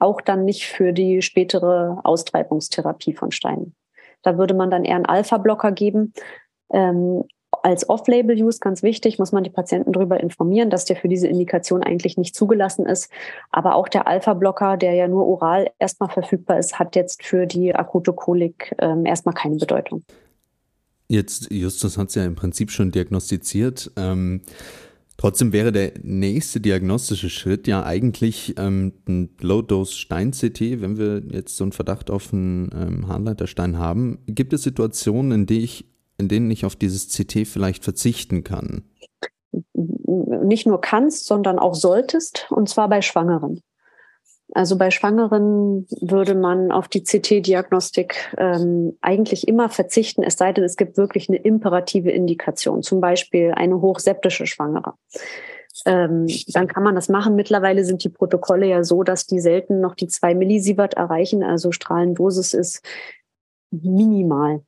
[0.00, 3.74] auch dann nicht für die spätere Austreibungstherapie von Steinen.
[4.22, 6.12] Da würde man dann eher einen Alpha-Blocker geben.
[6.72, 7.24] Ähm,
[7.62, 11.82] als Off-Label-Use ganz wichtig, muss man die Patienten darüber informieren, dass der für diese Indikation
[11.82, 13.10] eigentlich nicht zugelassen ist.
[13.50, 17.74] Aber auch der Alpha-Blocker, der ja nur oral erstmal verfügbar ist, hat jetzt für die
[17.74, 20.04] akute Kolik ähm, erstmal keine Bedeutung.
[21.08, 23.90] Jetzt, Justus hat es ja im Prinzip schon diagnostiziert.
[23.96, 24.42] Ähm,
[25.20, 31.64] Trotzdem wäre der nächste diagnostische Schritt ja eigentlich ähm, ein Low-Dose-Stein-CT, wenn wir jetzt so
[31.64, 34.20] einen Verdacht auf einen ähm, Harnleiterstein haben.
[34.24, 35.84] Gibt es Situationen, in, die ich,
[36.16, 38.84] in denen ich auf dieses CT vielleicht verzichten kann?
[39.74, 43.60] Nicht nur kannst, sondern auch solltest, und zwar bei Schwangeren.
[44.52, 50.64] Also bei Schwangeren würde man auf die CT-Diagnostik ähm, eigentlich immer verzichten, es sei denn,
[50.64, 54.94] es gibt wirklich eine imperative Indikation, zum Beispiel eine hochseptische Schwangere.
[55.86, 57.36] Ähm, dann kann man das machen.
[57.36, 61.72] Mittlerweile sind die Protokolle ja so, dass die selten noch die zwei Millisievert erreichen, also
[61.72, 62.84] Strahlendosis ist
[63.70, 64.62] minimal.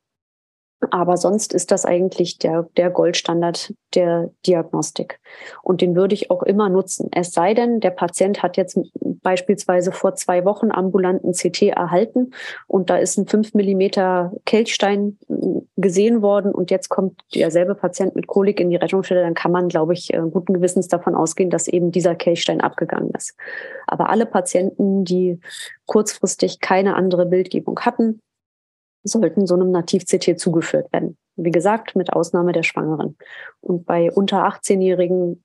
[0.91, 5.19] Aber sonst ist das eigentlich der, der Goldstandard der Diagnostik.
[5.61, 7.09] Und den würde ich auch immer nutzen.
[7.11, 8.77] Es sei denn, der Patient hat jetzt
[9.23, 12.31] beispielsweise vor zwei Wochen ambulanten CT erhalten
[12.67, 15.17] und da ist ein fünf Millimeter Kelchstein
[15.77, 19.69] gesehen worden und jetzt kommt derselbe Patient mit Kolik in die Rettungsstelle, dann kann man,
[19.69, 23.35] glaube ich, äh, guten Gewissens davon ausgehen, dass eben dieser Kelchstein abgegangen ist.
[23.87, 25.39] Aber alle Patienten, die
[25.85, 28.19] kurzfristig keine andere Bildgebung hatten,
[29.03, 31.17] sollten so einem Nativ-CT zugeführt werden.
[31.35, 33.17] Wie gesagt, mit Ausnahme der Schwangeren.
[33.61, 35.43] Und bei unter 18-Jährigen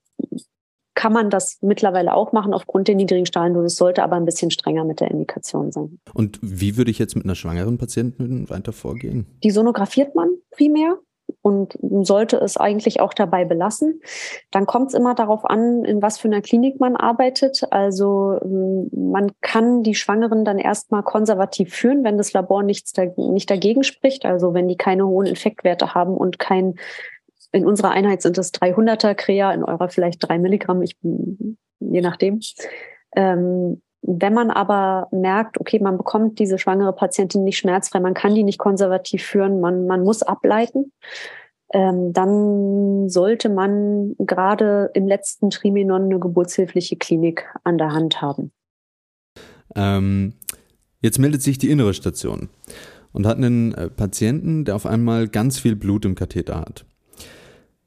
[0.95, 4.85] kann man das mittlerweile auch machen aufgrund der niedrigen Strahlendosis, sollte aber ein bisschen strenger
[4.85, 6.01] mit der Indikation sein.
[6.13, 9.27] Und wie würde ich jetzt mit einer schwangeren Patientin weiter vorgehen?
[9.45, 10.99] Die sonografiert man primär
[11.43, 14.01] und sollte es eigentlich auch dabei belassen.
[14.51, 17.63] Dann kommt es immer darauf an, in was für einer Klinik man arbeitet.
[17.71, 23.05] Also ähm, man kann die Schwangeren dann erstmal konservativ führen, wenn das Labor nichts da,
[23.17, 24.25] nicht dagegen spricht.
[24.25, 26.75] Also wenn die keine hohen Infektwerte haben und kein,
[27.53, 32.41] in unserer Einheit sind es 300er Krea, in eurer vielleicht drei Milligramm, ich, je nachdem.
[33.17, 38.35] Ähm, wenn man aber merkt, okay, man bekommt diese schwangere Patientin nicht schmerzfrei, man kann
[38.35, 40.93] die nicht konservativ führen, man, man muss ableiten,
[41.73, 48.53] ähm, dann sollte man gerade im letzten Trimenon eine geburtshilfliche Klinik an der Hand haben.
[49.75, 50.35] Ähm,
[51.01, 52.49] jetzt meldet sich die innere Station
[53.13, 56.87] und hat einen äh, Patienten, der auf einmal ganz viel Blut im Katheter hat.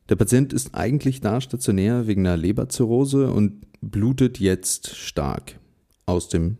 [0.09, 5.60] Der Patient ist eigentlich da stationär wegen einer Leberzirrhose und blutet jetzt stark
[6.11, 6.57] aus dem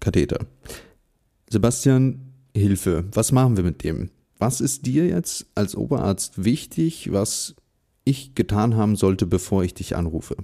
[0.00, 0.38] Katheter.
[1.48, 2.20] Sebastian,
[2.56, 3.04] Hilfe.
[3.12, 4.10] Was machen wir mit dem?
[4.38, 7.54] Was ist dir jetzt als Oberarzt wichtig, was
[8.04, 10.36] ich getan haben sollte, bevor ich dich anrufe?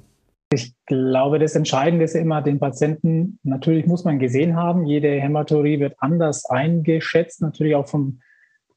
[0.53, 5.79] Ich glaube, das Entscheidende ist immer, den Patienten, natürlich muss man gesehen haben, jede Hämaturie
[5.79, 8.21] wird anders eingeschätzt, natürlich auch vom,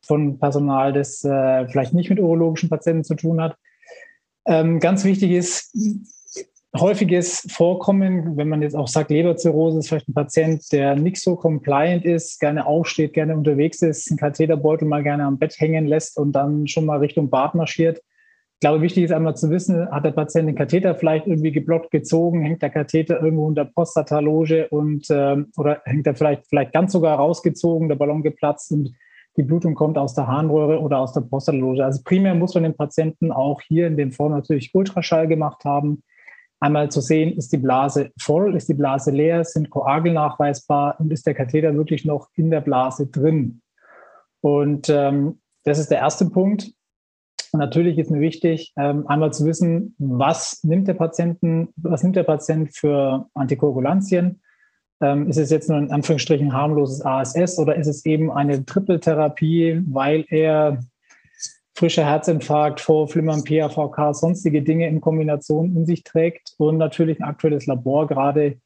[0.02, 3.58] vom Personal, das äh, vielleicht nicht mit urologischen Patienten zu tun hat.
[4.46, 5.76] Ähm, ganz wichtig ist,
[6.76, 11.36] häufiges Vorkommen, wenn man jetzt auch sagt, Leberzirrhose ist vielleicht ein Patient, der nicht so
[11.36, 16.18] compliant ist, gerne aufsteht, gerne unterwegs ist, einen Katheterbeutel mal gerne am Bett hängen lässt
[16.18, 18.00] und dann schon mal Richtung Bad marschiert.
[18.00, 21.92] Ich glaube, wichtig ist einmal zu wissen, hat der Patient den Katheter vielleicht irgendwie geblockt
[21.92, 26.94] gezogen, hängt der Katheter irgendwo unter Prostataloge und ähm, oder hängt er vielleicht vielleicht ganz
[26.94, 28.96] sogar rausgezogen, der Ballon geplatzt und
[29.36, 31.84] die Blutung kommt aus der Harnröhre oder aus der Prostataloge.
[31.84, 36.04] Also primär muss man den Patienten auch hier in dem Fall natürlich Ultraschall gemacht haben
[36.64, 41.12] Einmal zu sehen, ist die Blase voll, ist die Blase leer, sind Koagel nachweisbar und
[41.12, 43.62] ist der Katheter wirklich noch in der Blase drin.
[44.40, 46.72] Und ähm, das ist der erste Punkt.
[47.52, 52.24] Natürlich ist mir wichtig, ähm, einmal zu wissen, was nimmt der Patienten, was nimmt der
[52.24, 54.42] Patient für Antikoagulantien.
[55.02, 59.82] Ähm, ist es jetzt nur in Anführungsstrichen harmloses ASS oder ist es eben eine Trippeltherapie,
[59.86, 60.80] weil er
[61.76, 67.66] frischer Herzinfarkt, Vorflimmern, PAVK, sonstige Dinge in Kombination in sich trägt und natürlich ein aktuelles
[67.66, 68.60] Labor, gerade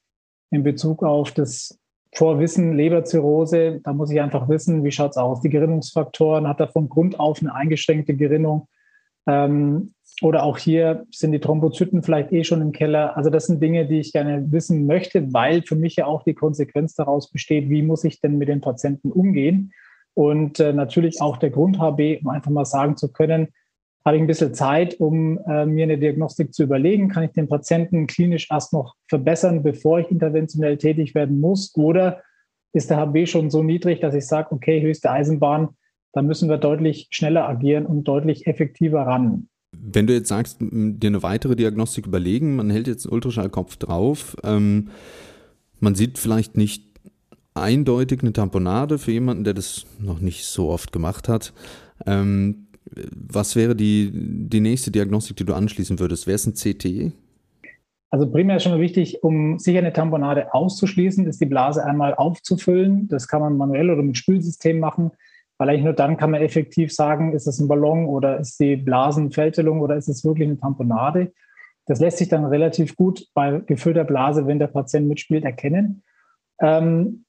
[0.51, 1.79] in Bezug auf das
[2.13, 3.81] Vorwissen Leberzirrhose.
[3.83, 5.41] Da muss ich einfach wissen, wie schaut es aus?
[5.41, 8.67] Die Gerinnungsfaktoren, hat er von Grund auf eine eingeschränkte Gerinnung?
[9.27, 13.15] Ähm, oder auch hier sind die Thrombozyten vielleicht eh schon im Keller.
[13.15, 16.33] Also das sind Dinge, die ich gerne wissen möchte, weil für mich ja auch die
[16.33, 19.73] Konsequenz daraus besteht, wie muss ich denn mit den Patienten umgehen?
[20.17, 23.49] Und äh, natürlich auch der Grund HB, um einfach mal sagen zu können,
[24.03, 27.07] habe ich ein bisschen Zeit, um äh, mir eine Diagnostik zu überlegen.
[27.07, 31.71] Kann ich den Patienten klinisch erst noch verbessern, bevor ich interventionell tätig werden muss?
[31.75, 32.23] Oder
[32.73, 35.69] ist der HB schon so niedrig, dass ich sage, okay, höchste Eisenbahn,
[36.13, 39.49] da müssen wir deutlich schneller agieren und deutlich effektiver ran.
[39.71, 44.35] Wenn du jetzt sagst, dir eine weitere Diagnostik überlegen, man hält jetzt einen Ultraschallkopf drauf,
[44.43, 44.87] ähm,
[45.79, 46.87] man sieht vielleicht nicht
[47.61, 51.53] eindeutig eine Tamponade für jemanden, der das noch nicht so oft gemacht hat.
[52.05, 52.67] Ähm,
[53.11, 56.27] was wäre die, die nächste Diagnostik, die du anschließen würdest?
[56.27, 57.13] Wäre es ein CT?
[58.09, 63.07] Also primär schon mal wichtig, um sicher eine Tamponade auszuschließen, ist die Blase einmal aufzufüllen.
[63.09, 65.11] Das kann man manuell oder mit Spülsystem machen,
[65.57, 68.77] weil eigentlich nur dann kann man effektiv sagen, ist es ein Ballon oder ist die
[68.77, 71.33] Blasenfältelung oder ist es wirklich eine Tamponade.
[71.85, 76.03] Das lässt sich dann relativ gut bei gefüllter Blase, wenn der Patient mitspielt, erkennen.
[76.61, 77.25] Ähm,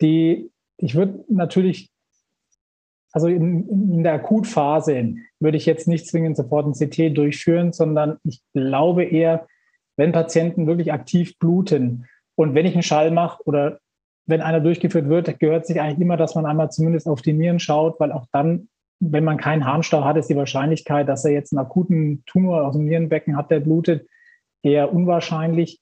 [0.00, 1.90] die, ich würde natürlich,
[3.12, 8.18] also in, in der Akutphase würde ich jetzt nicht zwingend sofort ein CT durchführen, sondern
[8.24, 9.46] ich glaube eher,
[9.96, 12.06] wenn Patienten wirklich aktiv bluten
[12.36, 13.80] und wenn ich einen Schall mache oder
[14.26, 17.58] wenn einer durchgeführt wird, gehört sich eigentlich immer, dass man einmal zumindest auf die Nieren
[17.58, 18.68] schaut, weil auch dann,
[19.00, 22.76] wenn man keinen Harnstau hat, ist die Wahrscheinlichkeit, dass er jetzt einen akuten Tumor aus
[22.76, 24.06] dem Nierenbecken hat, der blutet,
[24.62, 25.80] eher unwahrscheinlich.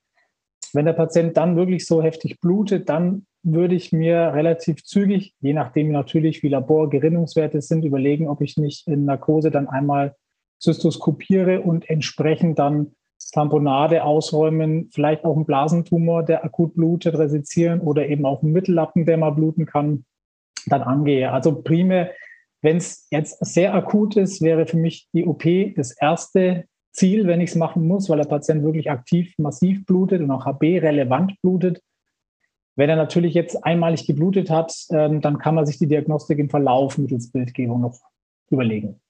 [0.73, 5.53] Wenn der Patient dann wirklich so heftig blutet, dann würde ich mir relativ zügig, je
[5.53, 10.17] nachdem natürlich, wie Laborgerinnungswerte sind, überlegen, ob ich nicht in Narkose dann einmal
[10.59, 12.93] zystoskopiere und entsprechend dann
[13.33, 19.05] Tamponade ausräumen, vielleicht auch einen Blasentumor, der akut blutet, resizieren oder eben auch einen Mittellappen,
[19.05, 20.05] der mal bluten kann,
[20.67, 21.33] dann angehe.
[21.33, 22.13] Also primär,
[22.63, 25.45] wenn es jetzt sehr akut ist, wäre für mich die OP
[25.77, 30.21] das erste Ziel, wenn ich es machen muss, weil der Patient wirklich aktiv massiv blutet
[30.23, 31.83] und auch HB-relevant blutet.
[32.77, 36.51] Wenn er natürlich jetzt einmalig geblutet hat, ähm, dann kann man sich die Diagnostik im
[36.51, 37.99] Verlauf mittels Bildgebung noch
[38.51, 39.01] überlegen.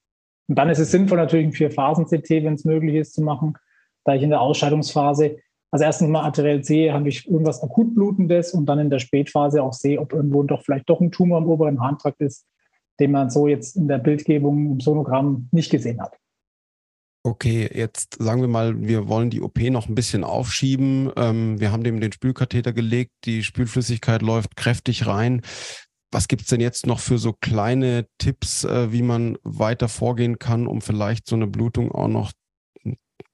[0.47, 3.57] Und dann ist es sinnvoll, natürlich ein Vier-Phasen-CT, wenn es möglich ist, zu machen,
[4.05, 5.37] da ich in der Ausscheidungsphase,
[5.69, 9.61] also erstens mal arteriell sehe, habe ich irgendwas akut Blutendes und dann in der Spätphase
[9.61, 12.47] auch sehe, ob irgendwo doch vielleicht doch ein Tumor im oberen Harntrakt ist,
[13.01, 16.17] den man so jetzt in der Bildgebung im Sonogramm nicht gesehen hat.
[17.23, 21.11] Okay, jetzt sagen wir mal, wir wollen die OP noch ein bisschen aufschieben.
[21.17, 25.41] Ähm, wir haben dem den Spülkatheter gelegt, die Spülflüssigkeit läuft kräftig rein.
[26.11, 30.39] Was gibt es denn jetzt noch für so kleine Tipps, äh, wie man weiter vorgehen
[30.39, 32.31] kann, um vielleicht so eine Blutung auch noch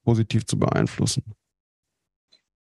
[0.04, 1.22] positiv zu beeinflussen?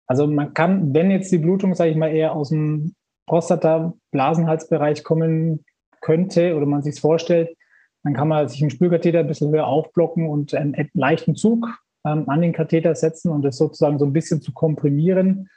[0.06, 2.94] Also man kann, wenn jetzt die Blutung, sage ich mal, eher aus dem
[3.26, 5.64] Prostata-Blasenhalsbereich kommen
[6.00, 7.56] könnte oder man sich vorstellt,
[8.02, 11.68] dann kann man sich einen Spülkatheter ein bisschen höher aufblocken und einen leichten Zug
[12.06, 15.48] ähm, an den Katheter setzen und das sozusagen so ein bisschen zu komprimieren.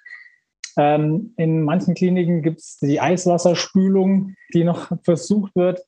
[0.77, 5.81] Ähm, in manchen Kliniken gibt es die Eiswasserspülung, die noch versucht wird.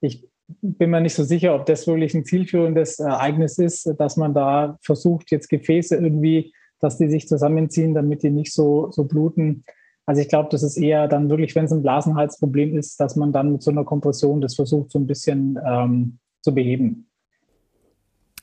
[0.00, 0.26] Ich
[0.62, 4.78] bin mir nicht so sicher, ob das wirklich ein zielführendes Ereignis ist, dass man da
[4.80, 9.64] versucht, jetzt Gefäße irgendwie, dass die sich zusammenziehen, damit die nicht so, so bluten.
[10.08, 13.30] Also ich glaube, das ist eher dann wirklich, wenn es ein Blasenhalsproblem ist, dass man
[13.30, 17.10] dann mit so einer Kompression das versucht, so ein bisschen ähm, zu beheben.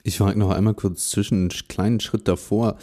[0.04, 2.78] Ich frage noch einmal kurz zwischen einen kleinen Schritt davor.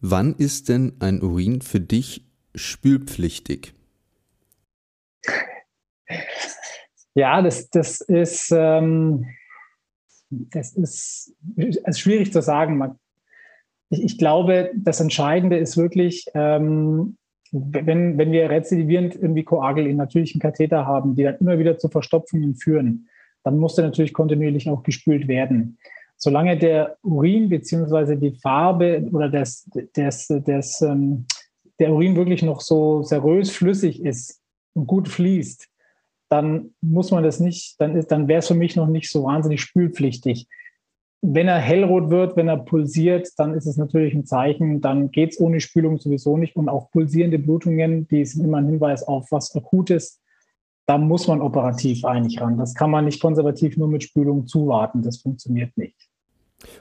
[0.00, 3.74] Wann ist denn ein Urin für dich spülpflichtig?
[7.14, 9.24] Ja, das, das ist, ähm,
[10.30, 12.98] das ist, ist schwierig zu sagen.
[13.88, 17.16] Ich, ich, glaube, das Entscheidende ist wirklich, ähm,
[17.52, 21.88] wenn, wenn wir rezidivierend irgendwie Koagel in natürlichen Katheter haben, die dann immer wieder zu
[21.88, 23.08] Verstopfungen führen,
[23.42, 25.78] dann muss der natürlich kontinuierlich auch gespült werden.
[26.16, 31.26] Solange der Urin beziehungsweise die Farbe oder das, das, das, ähm,
[31.78, 34.40] der Urin wirklich noch so serös flüssig ist
[34.74, 35.68] und gut fließt,
[36.28, 39.60] dann muss man das nicht, dann, dann wäre es für mich noch nicht so wahnsinnig
[39.60, 40.48] spülpflichtig
[41.28, 45.32] wenn er hellrot wird, wenn er pulsiert, dann ist es natürlich ein Zeichen, dann geht
[45.32, 46.54] es ohne Spülung sowieso nicht.
[46.54, 50.20] Und auch pulsierende Blutungen, die sind immer ein Hinweis auf was Akutes.
[50.86, 52.58] Da muss man operativ eigentlich ran.
[52.58, 55.02] Das kann man nicht konservativ nur mit Spülung zuwarten.
[55.02, 55.96] Das funktioniert nicht.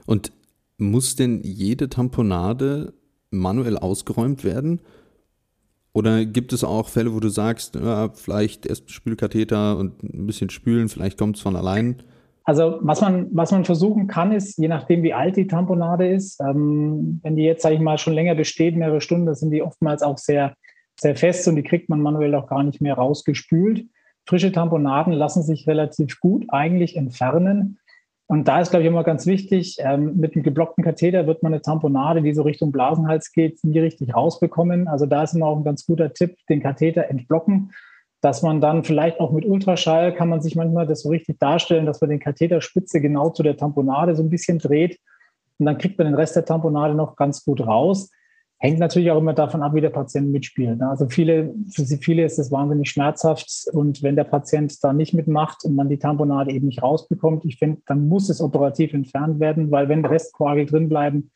[0.06, 0.32] Und
[0.78, 2.94] muss denn jede Tamponade
[3.32, 4.80] manuell ausgeräumt werden?
[5.92, 10.50] Oder gibt es auch Fälle, wo du sagst, ja, vielleicht erst Spülkatheter und ein bisschen
[10.50, 12.04] spülen, vielleicht kommt es von allein?
[12.46, 16.40] Also was man, was man versuchen kann, ist, je nachdem, wie alt die Tamponade ist,
[16.42, 19.64] ähm, wenn die jetzt, sage ich mal, schon länger besteht, mehrere Stunden, dann sind die
[19.64, 20.54] oftmals auch sehr,
[21.00, 23.86] sehr fest und die kriegt man manuell auch gar nicht mehr rausgespült.
[24.28, 27.80] Frische Tamponaden lassen sich relativ gut eigentlich entfernen.
[28.28, 31.54] Und da ist, glaube ich, immer ganz wichtig, ähm, mit einem geblockten Katheter wird man
[31.54, 34.88] eine Tamponade, die so Richtung Blasenhals geht, nie richtig rausbekommen.
[34.88, 37.72] Also da ist immer auch ein ganz guter Tipp, den Katheter entblocken,
[38.22, 41.86] dass man dann vielleicht auch mit Ultraschall kann man sich manchmal das so richtig darstellen,
[41.86, 45.00] dass man den Katheterspitze genau zu der Tamponade so ein bisschen dreht
[45.60, 48.12] und dann kriegt man den Rest der Tamponade noch ganz gut raus.
[48.58, 50.80] Hängt natürlich auch immer davon ab, wie der Patient mitspielt.
[50.80, 50.90] Ne?
[50.90, 55.66] Also viele, für viele ist es wahnsinnig schmerzhaft und wenn der Patient da nicht mitmacht
[55.66, 59.72] und man die Tamponade eben nicht rausbekommt, ich finde, dann muss es operativ entfernt werden,
[59.72, 61.32] weil wenn Restquagel drin bleiben,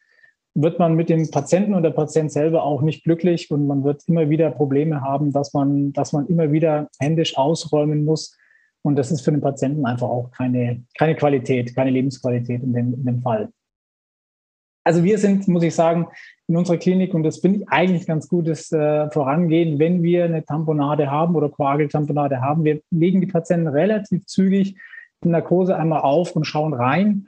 [0.61, 4.03] wird man mit dem Patienten und der Patient selber auch nicht glücklich und man wird
[4.07, 8.37] immer wieder Probleme haben, dass man, dass man immer wieder händisch ausräumen muss.
[8.81, 12.93] Und das ist für den Patienten einfach auch keine, keine Qualität, keine Lebensqualität in dem,
[12.93, 13.49] in dem Fall.
[14.83, 16.07] Also wir sind, muss ich sagen,
[16.47, 20.43] in unserer Klinik, und das finde ich eigentlich ganz gutes äh, Vorangehen, wenn wir eine
[20.43, 24.75] Tamponade haben oder Koageltamponade haben, wir legen die Patienten relativ zügig
[25.23, 27.27] in Narkose einmal auf und schauen rein,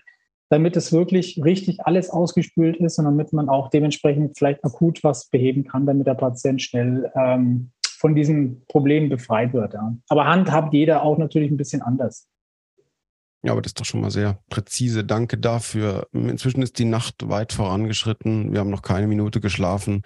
[0.52, 5.30] damit es wirklich richtig alles ausgespült ist und damit man auch dementsprechend vielleicht akut was
[5.30, 9.74] beheben kann, damit der Patient schnell ähm, von diesem Problem befreit wird.
[9.74, 9.96] Ja.
[10.10, 12.28] Aber handhabt jeder auch natürlich ein bisschen anders.
[13.44, 15.06] Ja, aber das ist doch schon mal sehr präzise.
[15.06, 16.08] Danke dafür.
[16.12, 18.52] Inzwischen ist die Nacht weit vorangeschritten.
[18.52, 20.02] Wir haben noch keine Minute geschlafen.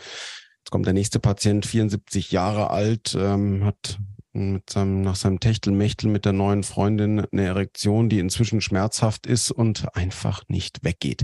[0.60, 3.98] Jetzt kommt der nächste Patient, 74 Jahre alt, ähm, hat
[4.36, 9.52] mit seinem, nach seinem Techtelmechtel mit der neuen Freundin eine Erektion, die inzwischen schmerzhaft ist
[9.52, 11.24] und einfach nicht weggeht.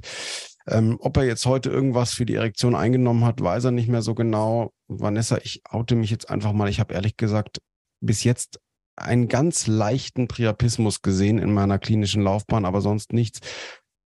[0.68, 4.02] Ähm, ob er jetzt heute irgendwas für die Erektion eingenommen hat, weiß er nicht mehr
[4.02, 4.74] so genau.
[4.88, 6.70] Vanessa, ich oute mich jetzt einfach mal.
[6.70, 7.62] Ich habe ehrlich gesagt
[8.00, 8.60] bis jetzt
[8.96, 13.40] einen ganz leichten Priapismus gesehen in meiner klinischen Laufbahn, aber sonst nichts.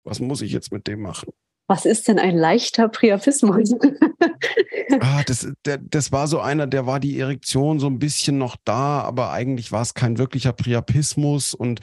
[0.04, 1.32] Was muss ich jetzt mit dem machen?
[1.68, 3.74] Was ist denn ein leichter Priapismus?
[5.00, 8.56] ah, das, der, das war so einer, der war die Erektion so ein bisschen noch
[8.66, 11.80] da, aber eigentlich war es kein wirklicher Priapismus und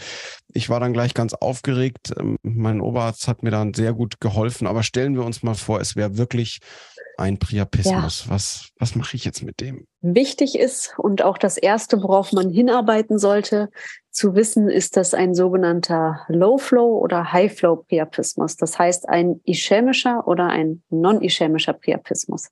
[0.55, 2.13] ich war dann gleich ganz aufgeregt.
[2.19, 5.81] Ähm, mein Oberarzt hat mir dann sehr gut geholfen, aber stellen wir uns mal vor,
[5.81, 6.61] es wäre wirklich
[7.19, 8.25] ein Priapismus.
[8.25, 8.31] Ja.
[8.31, 9.87] Was, was mache ich jetzt mit dem?
[10.01, 13.71] Wichtig ist und auch das Erste, worauf man hinarbeiten sollte,
[14.11, 18.57] zu wissen, ist das ein sogenannter Low-Flow oder High-Flow-Priapismus.
[18.57, 22.51] Das heißt ein ischämischer oder ein non-ischämischer Priapismus.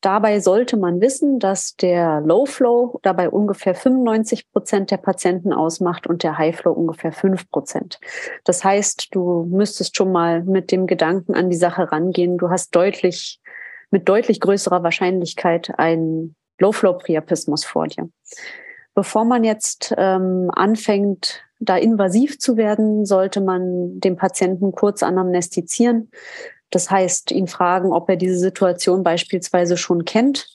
[0.00, 6.06] Dabei sollte man wissen, dass der Low Flow dabei ungefähr 95 Prozent der Patienten ausmacht
[6.06, 8.00] und der High Flow ungefähr 5 Prozent.
[8.44, 12.38] Das heißt, du müsstest schon mal mit dem Gedanken an die Sache rangehen.
[12.38, 13.40] Du hast deutlich
[13.90, 18.08] mit deutlich größerer Wahrscheinlichkeit einen Low-Flow-Priapismus vor dir.
[18.94, 26.10] Bevor man jetzt ähm, anfängt, da invasiv zu werden, sollte man den Patienten kurz anamnestizieren.
[26.70, 30.46] Das heißt, ihn fragen, ob er diese Situation beispielsweise schon kennt.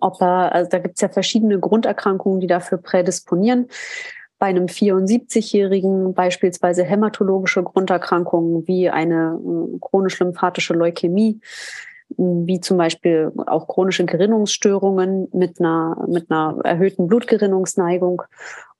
[0.00, 3.68] Ob er, also da gibt es ja verschiedene Grunderkrankungen, die dafür prädisponieren.
[4.38, 11.40] Bei einem 74-Jährigen beispielsweise hämatologische Grunderkrankungen wie eine äh, chronisch-lymphatische Leukämie,
[12.16, 18.22] wie zum Beispiel auch chronische Gerinnungsstörungen mit einer, mit einer erhöhten Blutgerinnungsneigung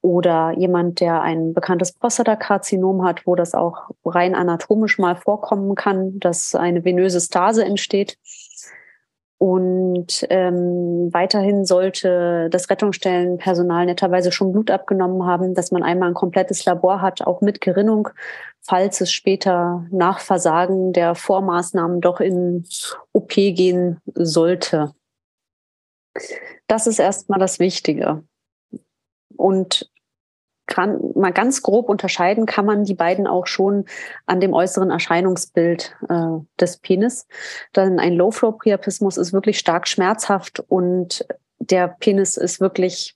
[0.02, 6.18] oder jemand, der ein bekanntes Prostatakarzinom hat, wo das auch rein anatomisch mal vorkommen kann,
[6.18, 8.18] dass eine venöse Stase entsteht.
[9.38, 16.14] Und ähm, weiterhin sollte das Rettungsstellenpersonal netterweise schon Blut abgenommen haben, dass man einmal ein
[16.14, 18.08] komplettes Labor hat, auch mit Gerinnung,
[18.60, 22.64] falls es später nach Versagen der Vormaßnahmen doch in
[23.12, 24.92] OP gehen sollte.
[26.66, 28.22] Das ist erstmal das Wichtige.
[29.36, 29.90] Und
[30.66, 33.84] kann mal ganz grob unterscheiden kann man die beiden auch schon
[34.26, 37.26] an dem äußeren Erscheinungsbild äh, des Penis.
[37.74, 41.26] Denn ein Low-Flow-Priapismus ist wirklich stark schmerzhaft und
[41.58, 43.14] der Penis ist wirklich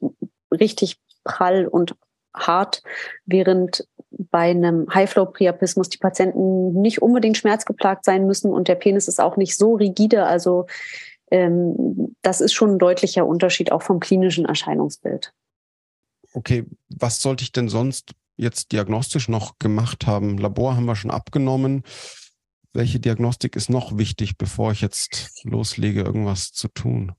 [0.53, 1.97] richtig prall und
[2.35, 2.83] hart,
[3.25, 9.21] während bei einem High-Flow-Priapismus die Patienten nicht unbedingt schmerzgeplagt sein müssen und der Penis ist
[9.21, 10.25] auch nicht so rigide.
[10.25, 10.67] Also
[11.31, 15.33] ähm, das ist schon ein deutlicher Unterschied auch vom klinischen Erscheinungsbild
[16.37, 20.37] okay, was sollte ich denn sonst jetzt diagnostisch noch gemacht haben?
[20.37, 21.83] Labor haben wir schon abgenommen.
[22.75, 27.13] Welche Diagnostik ist noch wichtig, bevor ich jetzt loslege, irgendwas zu tun?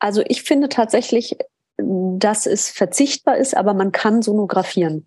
[0.00, 1.36] Also ich finde tatsächlich,
[1.76, 5.06] dass es verzichtbar ist, aber man kann sonografieren.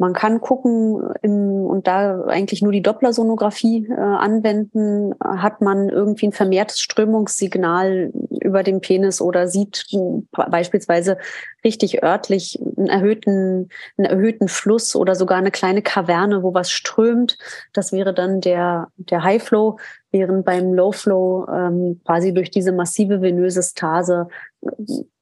[0.00, 6.28] Man kann gucken im, und da eigentlich nur die Dopplersonographie äh, anwenden, hat man irgendwie
[6.28, 9.84] ein vermehrtes Strömungssignal über den Penis oder sieht
[10.32, 11.18] beispielsweise
[11.66, 17.36] richtig örtlich einen erhöhten, einen erhöhten Fluss oder sogar eine kleine Kaverne, wo was strömt.
[17.74, 19.76] Das wäre dann der, der High Flow,
[20.12, 24.28] während beim Low Flow ähm, quasi durch diese massive venöse Stase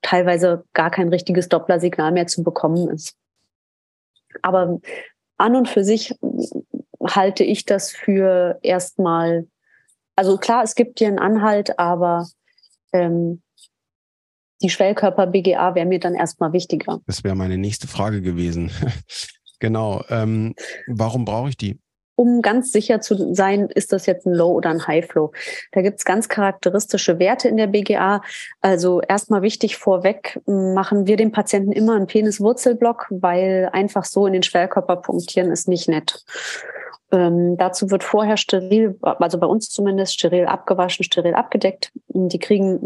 [0.03, 3.18] teilweise gar kein richtiges Dopplersignal mehr zu bekommen ist.
[4.43, 4.81] Aber
[5.37, 6.15] an und für sich
[7.07, 9.47] halte ich das für erstmal,
[10.17, 12.27] also klar, es gibt hier einen Anhalt, aber
[12.93, 13.43] ähm,
[14.63, 17.01] die Schwellkörper BGA wäre mir dann erstmal wichtiger.
[17.07, 18.71] Das wäre meine nächste Frage gewesen.
[19.61, 20.03] genau.
[20.09, 20.55] Ähm,
[20.89, 21.79] warum brauche ich die?
[22.19, 25.31] Um ganz sicher zu sein, ist das jetzt ein Low oder ein High Flow.
[25.71, 28.23] Da gibt's ganz charakteristische Werte in der BGA.
[28.61, 34.33] Also erstmal wichtig vorweg, machen wir dem Patienten immer einen Peniswurzelblock, weil einfach so in
[34.33, 36.25] den Schwellkörper punktieren ist nicht nett.
[37.13, 41.93] Ähm, dazu wird vorher steril, also bei uns zumindest steril abgewaschen, steril abgedeckt.
[42.09, 42.81] Die kriegen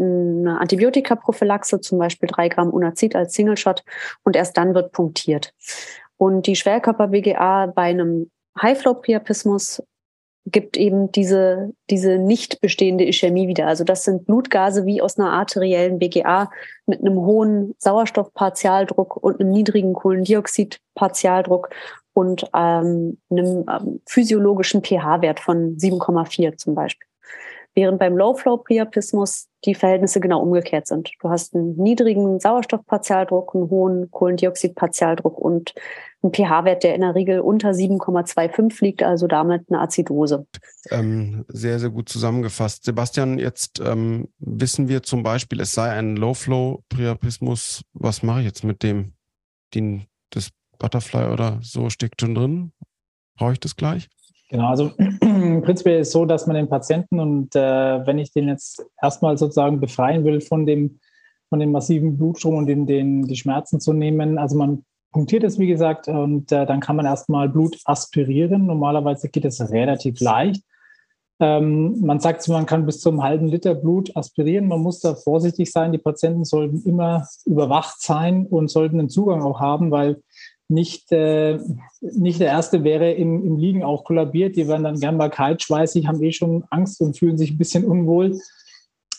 [0.45, 3.83] eine Antibiotikaprophylaxe, zum Beispiel drei Gramm Unazid als Single Shot
[4.23, 5.55] und erst dann wird punktiert.
[6.17, 8.29] Und die Schwellkörper-BGA bei einem
[8.61, 9.83] High-Flow-Priapismus
[10.45, 13.67] gibt eben diese, diese nicht bestehende Ischämie wieder.
[13.67, 16.51] Also das sind Blutgase wie aus einer arteriellen BGA
[16.85, 21.69] mit einem hohen Sauerstoffpartialdruck und einem niedrigen Kohlendioxidpartialdruck
[22.13, 27.07] und ähm, einem ähm, physiologischen pH-Wert von 7,4 zum Beispiel.
[27.75, 31.11] Während beim Low-Flow-Priapismus die Verhältnisse genau umgekehrt sind.
[31.19, 35.73] Du hast einen niedrigen Sauerstoffpartialdruck, einen hohen Kohlendioxidpartialdruck und
[36.21, 40.45] einen pH-Wert, der in der Regel unter 7,25 liegt, also damit eine Azidose.
[40.91, 42.83] Ähm, sehr, sehr gut zusammengefasst.
[42.83, 47.83] Sebastian, jetzt ähm, wissen wir zum Beispiel, es sei ein Low-Flow-Priapismus.
[47.93, 49.13] Was mache ich jetzt mit dem?
[49.73, 52.71] Den, das Butterfly oder so steckt schon drin?
[53.35, 54.09] Brauche ich das gleich?
[54.53, 54.91] Genau, also
[55.63, 59.35] prinzipiell ist es so, dass man den Patienten und äh, wenn ich den jetzt erstmal
[59.35, 60.99] sozusagen befreien will von dem,
[61.49, 65.57] von dem massiven Blutstrom und den, den, die Schmerzen zu nehmen, also man punktiert es,
[65.57, 68.67] wie gesagt, und äh, dann kann man erstmal Blut aspirieren.
[68.67, 70.61] Normalerweise geht es relativ leicht.
[71.39, 74.67] Ähm, man sagt, man kann bis zu einem halben Liter Blut aspirieren.
[74.67, 75.91] Man muss da vorsichtig sein.
[75.91, 80.21] Die Patienten sollten immer überwacht sein und sollten einen Zugang auch haben, weil
[80.69, 81.59] nicht, äh,
[82.01, 84.55] nicht der Erste wäre im, im Liegen auch kollabiert.
[84.55, 87.85] Die werden dann gern mal kaltschweißig, haben eh schon Angst und fühlen sich ein bisschen
[87.85, 88.39] unwohl.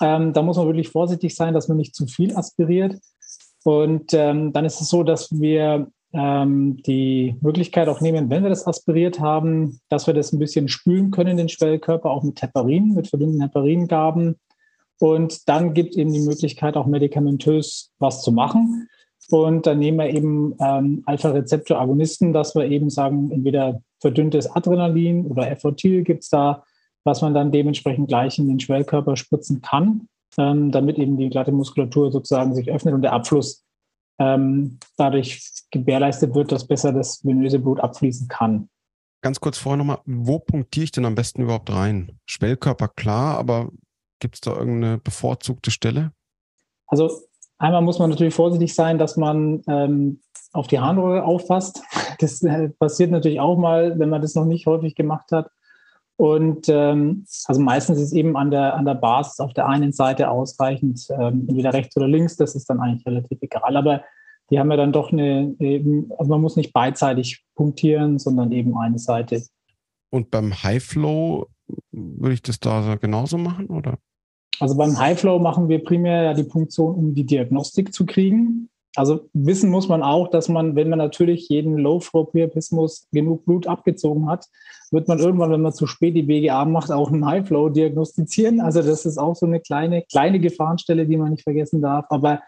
[0.01, 2.97] Ähm, da muss man wirklich vorsichtig sein, dass man nicht zu viel aspiriert.
[3.65, 8.51] Und ähm, dann ist es so, dass wir ähm, die Möglichkeit auch nehmen, wenn wir
[8.51, 12.95] das aspiriert haben, dass wir das ein bisschen spülen können, den Schwellkörper, auch mit Heparin,
[12.95, 14.37] mit verdünnten Heparingaben.
[15.01, 18.89] Und dann gibt es eben die Möglichkeit, auch medikamentös was zu machen.
[19.31, 25.51] Und dann nehmen wir eben ähm, Alpha-Rezeptor-Agonisten, dass wir eben sagen, entweder verdünntes Adrenalin oder
[25.51, 26.65] Effortil gibt es da,
[27.05, 30.09] was man dann dementsprechend gleich in den Schwellkörper spritzen kann,
[30.39, 33.65] ähm, damit eben die glatte Muskulatur sozusagen sich öffnet und der Abfluss
[34.19, 38.69] ähm, dadurch gewährleistet wird, dass besser das venöse Blut abfließen kann.
[39.23, 42.19] Ganz kurz vorher nochmal, wo punktiere ich denn am besten überhaupt rein?
[42.27, 43.71] Schwellkörper klar, aber
[44.21, 46.13] gibt es da irgendeine bevorzugte Stelle?
[46.87, 47.11] Also
[47.59, 50.21] Einmal muss man natürlich vorsichtig sein, dass man ähm,
[50.53, 51.83] auf die Harnröhre auffasst.
[52.21, 55.51] Das äh, passiert natürlich auch mal, wenn man das noch nicht häufig gemacht hat.
[56.17, 60.31] Und ähm, also meistens ist eben an der, an der Basis auf der einen Seite
[60.31, 63.77] ausreichend, ähm, entweder rechts oder links, das ist dann eigentlich relativ egal.
[63.77, 64.05] Aber
[64.51, 68.79] die haben ja dann doch eine, eben, also man muss nicht beidseitig punktieren, sondern eben
[68.79, 69.43] eine Seite.
[70.11, 71.49] Und beim High Flow
[71.91, 73.99] würde ich das da genauso machen, oder?
[74.61, 78.69] Also beim High Flow machen wir primär ja die Punktion, um die Diagnostik zu kriegen.
[78.97, 84.29] Also wissen muss man auch, dass man, wenn man natürlich jeden Low-Flow-Priapismus genug Blut abgezogen
[84.29, 84.47] hat,
[84.93, 88.61] wird man irgendwann, wenn man zu spät die BGA macht, auch einen High-Flow diagnostizieren.
[88.61, 92.07] Also das ist auch so eine kleine, kleine Gefahrenstelle, die man nicht vergessen darf.
[92.11, 92.43] Aber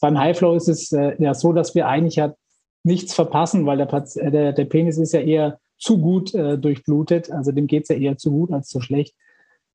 [0.00, 2.32] beim High-Flow ist es äh, ja so, dass wir eigentlich ja
[2.84, 7.32] nichts verpassen, weil der, äh, der, der Penis ist ja eher zu gut äh, durchblutet.
[7.32, 9.16] Also dem geht es ja eher zu gut als zu schlecht.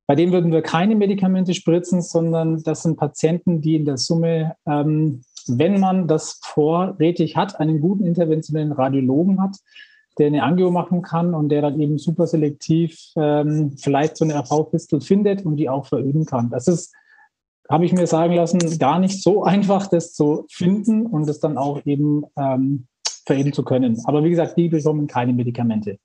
[0.07, 4.55] Bei dem würden wir keine Medikamente spritzen, sondern das sind Patienten, die in der Summe,
[4.65, 9.57] ähm, wenn man das vorrätig hat, einen guten interventionellen Radiologen hat,
[10.17, 14.35] der eine Angio machen kann und der dann eben super selektiv ähm, vielleicht so eine
[14.35, 16.49] RV-Pistel findet und die auch veröden kann.
[16.49, 16.93] Das ist,
[17.69, 21.57] habe ich mir sagen lassen, gar nicht so einfach, das zu finden und das dann
[21.57, 22.87] auch eben ähm,
[23.25, 24.01] veröden zu können.
[24.05, 25.99] Aber wie gesagt, die bekommen keine Medikamente.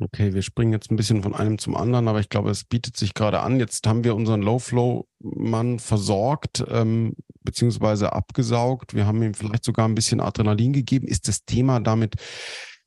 [0.00, 2.96] Okay, wir springen jetzt ein bisschen von einem zum anderen, aber ich glaube, es bietet
[2.96, 3.58] sich gerade an.
[3.58, 8.94] Jetzt haben wir unseren Low-Flow-Mann versorgt, ähm, beziehungsweise abgesaugt.
[8.94, 11.08] Wir haben ihm vielleicht sogar ein bisschen Adrenalin gegeben.
[11.08, 12.14] Ist das Thema damit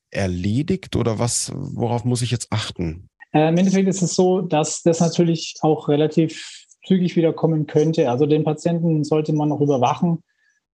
[0.09, 3.09] erledigt oder was, worauf muss ich jetzt achten?
[3.34, 8.09] Äh, Im Endeffekt ist es so, dass das natürlich auch relativ zügig wiederkommen könnte.
[8.09, 10.24] Also den Patienten sollte man noch überwachen.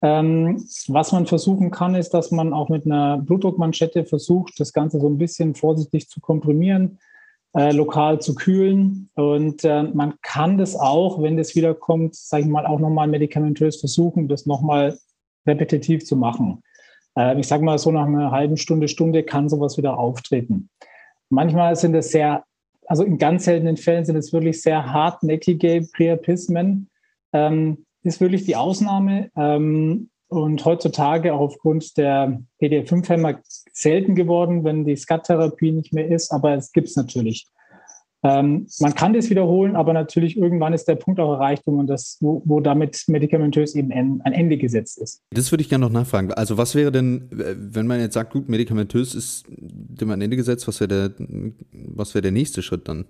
[0.03, 5.01] Ähm, was man versuchen kann, ist, dass man auch mit einer Blutdruckmanschette versucht, das Ganze
[5.01, 6.99] so ein bisschen vorsichtig zu komprimieren,
[7.57, 9.09] äh, lokal zu kühlen.
[9.15, 13.81] Und äh, man kann das auch, wenn das wiederkommt, sage ich mal, auch nochmal medikamentös
[13.81, 14.99] versuchen, das nochmal
[15.47, 16.63] repetitiv zu machen.
[17.17, 20.69] Äh, ich sage mal, so nach einer halben Stunde, Stunde kann sowas wieder auftreten.
[21.31, 22.45] Manchmal sind es sehr,
[22.87, 26.91] also in ganz seltenen Fällen sind es wirklich sehr hartnäckige Priapismen.
[27.33, 29.31] Ähm, ist wirklich die Ausnahme.
[29.37, 33.39] Ähm, und heutzutage auch aufgrund der PDL5-Hämmer
[33.73, 37.47] selten geworden, wenn die SCAT-Therapie nicht mehr ist, aber es gibt es natürlich.
[38.25, 41.87] Ähm, man kann das wiederholen, aber natürlich irgendwann ist der Punkt auch erreicht, wo, man
[41.87, 45.23] das, wo, wo damit medikamentös eben ein, ein Ende gesetzt ist.
[45.31, 46.33] Das würde ich gerne noch nachfragen.
[46.33, 50.67] Also was wäre denn, wenn man jetzt sagt, gut, medikamentös ist dem ein Ende gesetzt,
[50.67, 51.27] was wäre der,
[51.71, 53.05] was wäre der nächste Schritt dann?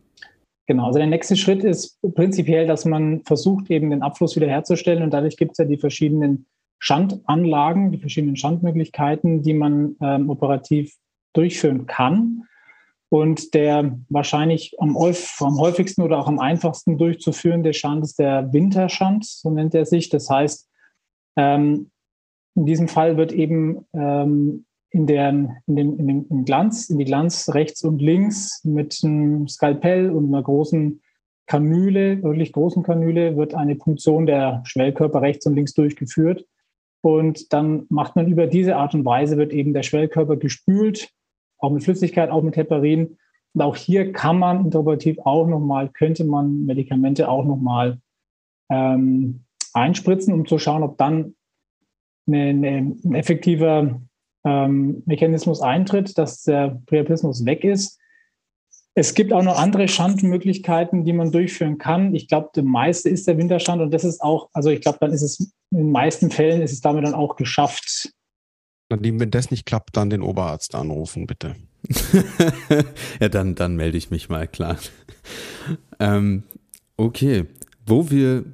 [0.67, 5.13] Genau, also der nächste Schritt ist prinzipiell, dass man versucht, eben den Abfluss wiederherzustellen und
[5.13, 6.47] dadurch gibt es ja die verschiedenen
[6.79, 10.95] Schandanlagen, die verschiedenen Schandmöglichkeiten, die man ähm, operativ
[11.33, 12.45] durchführen kann.
[13.09, 19.25] Und der wahrscheinlich am, am, häufigsten oder auch am einfachsten durchzuführende Schand ist der Winterschand,
[19.25, 20.09] so nennt er sich.
[20.09, 20.69] Das heißt,
[21.37, 21.91] ähm,
[22.57, 27.05] in diesem Fall wird eben ähm, in, der, in, dem, in dem Glanz, in die
[27.05, 31.03] Glanz rechts und links mit einem Skalpell und einer großen
[31.47, 36.47] Kanüle, wirklich großen Kanüle, wird eine Punktion der Schwellkörper rechts und links durchgeführt.
[37.03, 41.13] Und dann macht man über diese Art und Weise, wird eben der Schwellkörper gespült
[41.59, 43.19] auch mit Flüssigkeit, auch mit Heparin.
[43.55, 48.01] Und auch hier kann man interpretiv auch nochmal, könnte man Medikamente auch nochmal
[48.71, 51.35] ähm, einspritzen, um zu schauen, ob dann
[52.29, 54.01] ein effektiver
[54.47, 57.99] ähm, Mechanismus eintritt, dass der Priapismus weg ist.
[58.95, 62.15] Es gibt auch noch andere Schandmöglichkeiten, die man durchführen kann.
[62.15, 65.13] Ich glaube, der meiste ist der Winterschand und das ist auch, also ich glaube, dann
[65.13, 68.15] ist es in den meisten Fällen ist es damit dann auch geschafft,
[68.89, 71.57] Nadine, wenn das nicht klappt, dann den Oberarzt anrufen, bitte.
[73.21, 74.77] ja, dann, dann melde ich mich mal, klar.
[75.99, 76.45] Ähm,
[76.97, 77.47] okay,
[77.85, 78.45] wo wir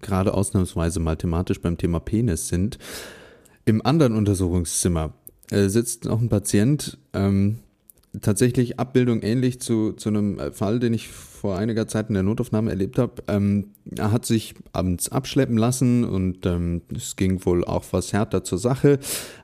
[0.00, 2.78] gerade ausnahmsweise mal thematisch beim Thema Penis sind,
[3.64, 5.12] im anderen Untersuchungszimmer
[5.50, 7.58] äh, sitzt noch ein Patient, ähm,
[8.20, 12.70] tatsächlich Abbildung ähnlich zu, zu einem Fall, den ich vor einiger Zeit in der Notaufnahme
[12.70, 13.22] erlebt habe.
[13.28, 18.44] Ähm, er hat sich abends abschleppen lassen und ähm, es ging wohl auch was härter
[18.44, 18.98] zur Sache.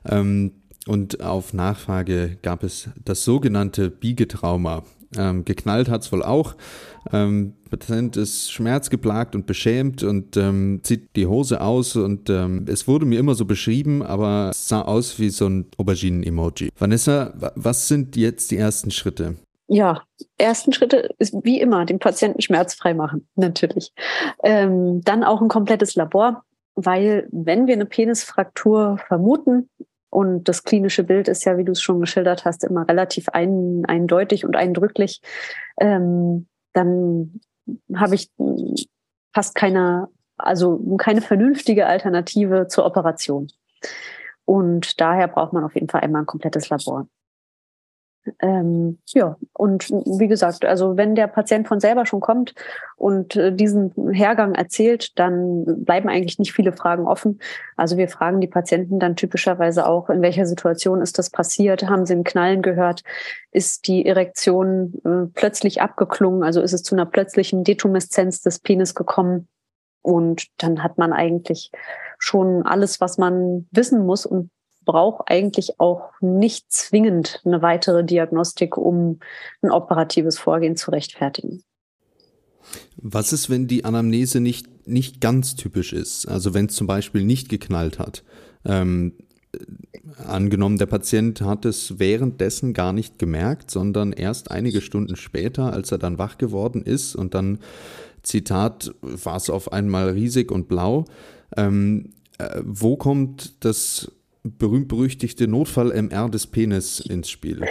[0.05, 0.51] Ähm,
[0.85, 4.83] und auf Nachfrage gab es das sogenannte Biegetrauma.
[5.15, 6.55] Ähm, geknallt hat es wohl auch.
[7.13, 12.87] Ähm, Patient ist schmerzgeplagt und beschämt und ähm, zieht die Hose aus und ähm, es
[12.87, 16.69] wurde mir immer so beschrieben, aber es sah aus wie so ein Auberginen-Emoji.
[16.77, 19.35] Vanessa, was sind jetzt die ersten Schritte?
[19.67, 20.01] ja,
[20.37, 23.93] ersten Schritte ist wie immer den Patienten schmerzfrei machen, natürlich.
[24.43, 26.43] Ähm, dann auch ein komplettes Labor,
[26.75, 29.69] weil wenn wir eine Penisfraktur vermuten,
[30.17, 33.83] und das klinische Bild ist ja, wie du es schon geschildert hast, immer relativ ein,
[33.87, 35.21] eindeutig und eindrücklich,
[35.79, 37.39] ähm, dann
[37.93, 38.31] habe ich
[39.31, 43.51] fast keine, also keine vernünftige Alternative zur Operation.
[44.43, 47.07] Und daher braucht man auf jeden Fall einmal ein komplettes Labor.
[48.39, 52.53] Ähm, ja, und wie gesagt, also wenn der Patient von selber schon kommt
[52.95, 57.39] und äh, diesen Hergang erzählt, dann bleiben eigentlich nicht viele Fragen offen.
[57.75, 61.87] Also wir fragen die Patienten dann typischerweise auch, in welcher Situation ist das passiert?
[61.87, 63.03] Haben sie ein Knallen gehört?
[63.51, 66.43] Ist die Erektion äh, plötzlich abgeklungen?
[66.43, 69.47] Also ist es zu einer plötzlichen Detumeszenz des Penis gekommen?
[70.01, 71.71] Und dann hat man eigentlich
[72.19, 74.49] schon alles, was man wissen muss und
[74.87, 79.19] braucht eigentlich auch nicht zwingend eine weitere Diagnostik, um
[79.61, 81.63] ein operatives Vorgehen zu rechtfertigen.
[82.97, 86.27] Was ist, wenn die Anamnese nicht, nicht ganz typisch ist?
[86.27, 88.23] Also wenn es zum Beispiel nicht geknallt hat.
[88.65, 89.13] Ähm,
[90.25, 95.91] angenommen, der Patient hat es währenddessen gar nicht gemerkt, sondern erst einige Stunden später, als
[95.91, 97.59] er dann wach geworden ist und dann,
[98.23, 101.05] Zitat, war es auf einmal riesig und blau.
[101.55, 104.11] Ähm, äh, wo kommt das
[104.55, 107.65] berühmt-berüchtigte Notfall-MR des Penis ins Spiel?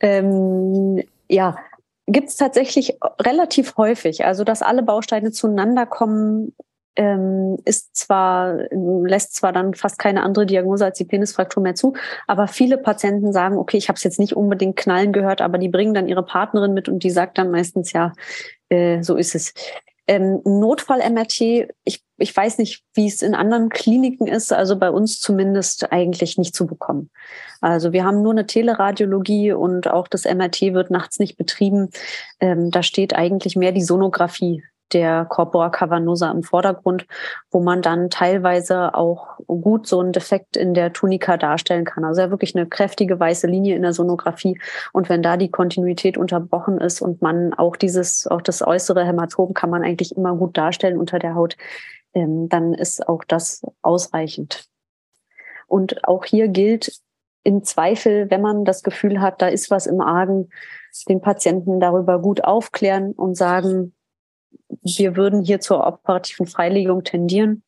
[0.00, 1.56] Ähm, ja,
[2.06, 4.24] gibt es tatsächlich relativ häufig.
[4.24, 6.54] Also, dass alle Bausteine zueinander kommen,
[6.96, 11.94] ähm, ist zwar, lässt zwar dann fast keine andere Diagnose als die Penisfraktur mehr zu,
[12.26, 15.68] aber viele Patienten sagen, okay, ich habe es jetzt nicht unbedingt knallen gehört, aber die
[15.68, 18.12] bringen dann ihre Partnerin mit und die sagt dann meistens, ja,
[18.70, 19.54] äh, so ist es.
[20.10, 25.20] Ähm, Notfall-MRT, ich ich weiß nicht, wie es in anderen Kliniken ist, also bei uns
[25.20, 27.10] zumindest eigentlich nicht zu bekommen.
[27.60, 31.90] Also wir haben nur eine Teleradiologie und auch das MRT wird nachts nicht betrieben.
[32.40, 37.06] Ähm, da steht eigentlich mehr die Sonographie der Corpora cavernosa im Vordergrund,
[37.50, 42.04] wo man dann teilweise auch gut so einen Defekt in der Tunika darstellen kann.
[42.04, 44.60] Also ja wirklich eine kräftige weiße Linie in der Sonographie.
[44.92, 49.54] Und wenn da die Kontinuität unterbrochen ist und man auch dieses, auch das äußere Hämatom
[49.54, 51.56] kann man eigentlich immer gut darstellen unter der Haut,
[52.14, 54.66] ähm, dann ist auch das ausreichend.
[55.66, 57.00] Und auch hier gilt
[57.44, 60.50] im Zweifel, wenn man das Gefühl hat, da ist was im Argen,
[61.08, 63.94] den Patienten darüber gut aufklären und sagen,
[64.82, 67.62] wir würden hier zur operativen Freilegung tendieren,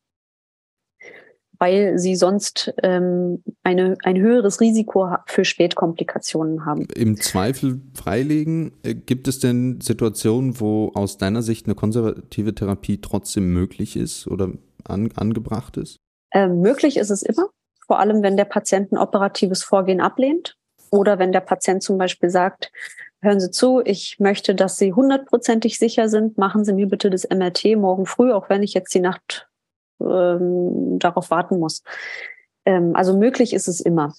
[1.59, 6.87] weil sie sonst ähm, eine, ein höheres Risiko für Spätkomplikationen haben.
[6.95, 12.99] Im Zweifel freilegen, äh, gibt es denn Situationen, wo aus deiner Sicht eine konservative Therapie
[12.99, 14.49] trotzdem möglich ist oder
[14.83, 15.97] an, angebracht ist?
[16.33, 17.49] Ähm, möglich ist es immer,
[17.85, 20.57] vor allem wenn der Patient ein operatives Vorgehen ablehnt
[20.89, 22.71] oder wenn der Patient zum Beispiel sagt,
[23.23, 26.37] hören Sie zu, ich möchte, dass Sie hundertprozentig sicher sind.
[26.37, 29.47] Machen Sie mir bitte das MRT morgen früh, auch wenn ich jetzt die Nacht
[30.01, 31.83] ähm, darauf warten muss.
[32.65, 34.13] Ähm, also möglich ist es immer.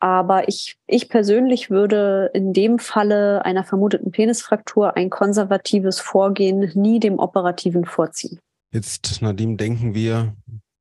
[0.00, 7.00] Aber ich, ich persönlich würde in dem Falle einer vermuteten Penisfraktur ein konservatives Vorgehen nie
[7.00, 8.40] dem operativen vorziehen.
[8.72, 10.34] Jetzt, Nadim, denken wir,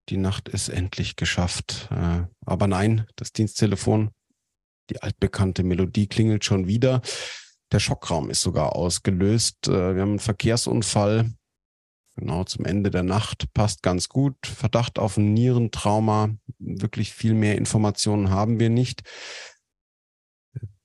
[0.10, 1.90] die Nacht ist endlich geschafft.
[1.92, 4.10] Äh, aber nein, das Diensttelefon,
[4.90, 7.02] die altbekannte Melodie klingelt schon wieder.
[7.72, 9.68] Der Schockraum ist sogar ausgelöst.
[9.68, 11.32] Äh, wir haben einen Verkehrsunfall.
[12.16, 14.36] Genau zum Ende der Nacht passt ganz gut.
[14.46, 16.32] Verdacht auf ein Nierentrauma.
[16.58, 19.04] Wirklich viel mehr Informationen haben wir nicht.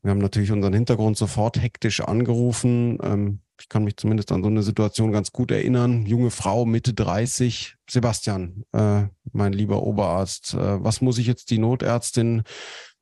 [0.03, 2.99] Wir haben natürlich unseren Hintergrund sofort hektisch angerufen.
[3.03, 6.05] Ähm, ich kann mich zumindest an so eine Situation ganz gut erinnern.
[6.07, 7.77] Junge Frau, Mitte 30.
[7.89, 12.43] Sebastian, äh, mein lieber Oberarzt, äh, was muss ich jetzt die Notärztin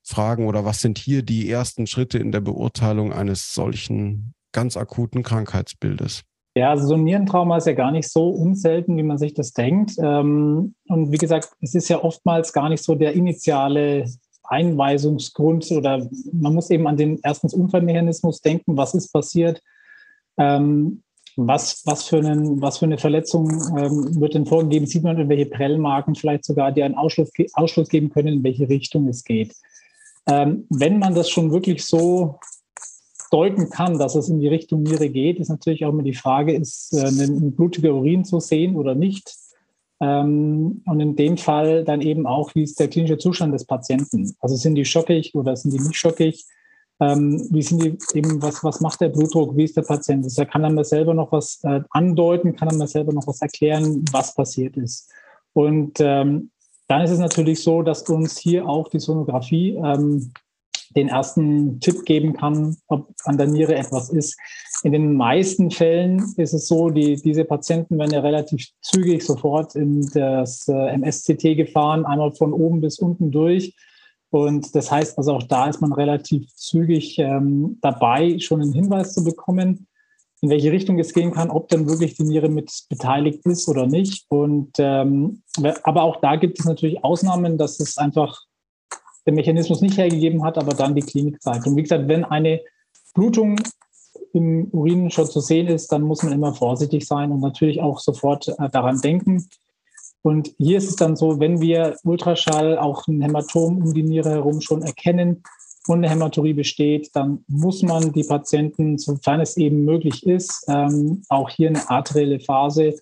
[0.03, 5.23] fragen oder was sind hier die ersten Schritte in der Beurteilung eines solchen ganz akuten
[5.23, 6.23] Krankheitsbildes?
[6.55, 9.53] Ja, also so ein Nierentrauma ist ja gar nicht so unselten, wie man sich das
[9.53, 9.93] denkt.
[9.99, 14.05] Ähm, und wie gesagt, es ist ja oftmals gar nicht so der initiale
[14.45, 19.63] Einweisungsgrund oder man muss eben an den erstens Unfallmechanismus denken, was ist passiert,
[20.37, 21.03] ähm,
[21.37, 25.47] was, was, für einen, was für eine Verletzung ähm, wird denn vorgegeben, sieht man irgendwelche
[25.47, 29.55] Prellmarken vielleicht sogar, die einen Ausschluss, Ausschluss geben können, in welche Richtung es geht.
[30.29, 32.39] Ähm, wenn man das schon wirklich so
[33.33, 36.55] deuten kann, dass es in die Richtung Niere geht, ist natürlich auch immer die Frage,
[36.55, 39.35] ist äh, ein blutiger Urin zu sehen oder nicht?
[40.01, 44.35] Ähm, und in dem Fall dann eben auch, wie ist der klinische Zustand des Patienten?
[44.41, 46.45] Also sind die schockig oder sind die nicht schockig?
[47.01, 49.57] Ähm, wie sind die eben, was, was macht der Blutdruck?
[49.57, 50.25] Wie ist der Patient?
[50.25, 52.55] Also kann er mir selber noch was äh, andeuten?
[52.55, 55.09] Kann er mir selber noch was erklären, was passiert ist?
[55.53, 56.51] Und ähm,
[56.89, 60.33] dann ist es natürlich so, dass uns hier auch die Sonographie ähm,
[60.95, 64.39] den ersten Tipp geben kann, ob an der Niere etwas ist.
[64.83, 69.75] In den meisten Fällen ist es so, die, diese Patienten werden ja relativ zügig sofort
[69.75, 73.75] in das äh, MSCT gefahren, einmal von oben bis unten durch.
[74.31, 79.15] Und das heißt also auch da ist man relativ zügig ähm, dabei, schon einen Hinweis
[79.15, 79.87] zu bekommen
[80.43, 83.87] in welche Richtung es gehen kann, ob dann wirklich die Niere mit beteiligt ist oder
[83.87, 84.27] nicht.
[84.29, 85.43] Und ähm,
[85.85, 88.43] aber auch da gibt es natürlich Ausnahmen, dass es einfach
[89.25, 91.67] der Mechanismus nicht hergegeben hat, aber dann die Klinik zeigt.
[91.67, 92.61] Und wie gesagt, wenn eine
[93.15, 93.61] Blutung
[94.33, 98.01] im Urin schon zu sehen ist, dann muss man immer vorsichtig sein und natürlich auch
[98.01, 99.47] sofort äh, daran denken.
[100.23, 104.31] Und hier ist es dann so, wenn wir Ultraschall auch ein Hämatom um die Niere
[104.31, 105.45] herum schon erkennen,
[105.89, 111.23] und eine Hämaturie besteht, dann muss man die Patienten, sofern es eben möglich ist, ähm,
[111.29, 112.95] auch hier eine arterielle Phase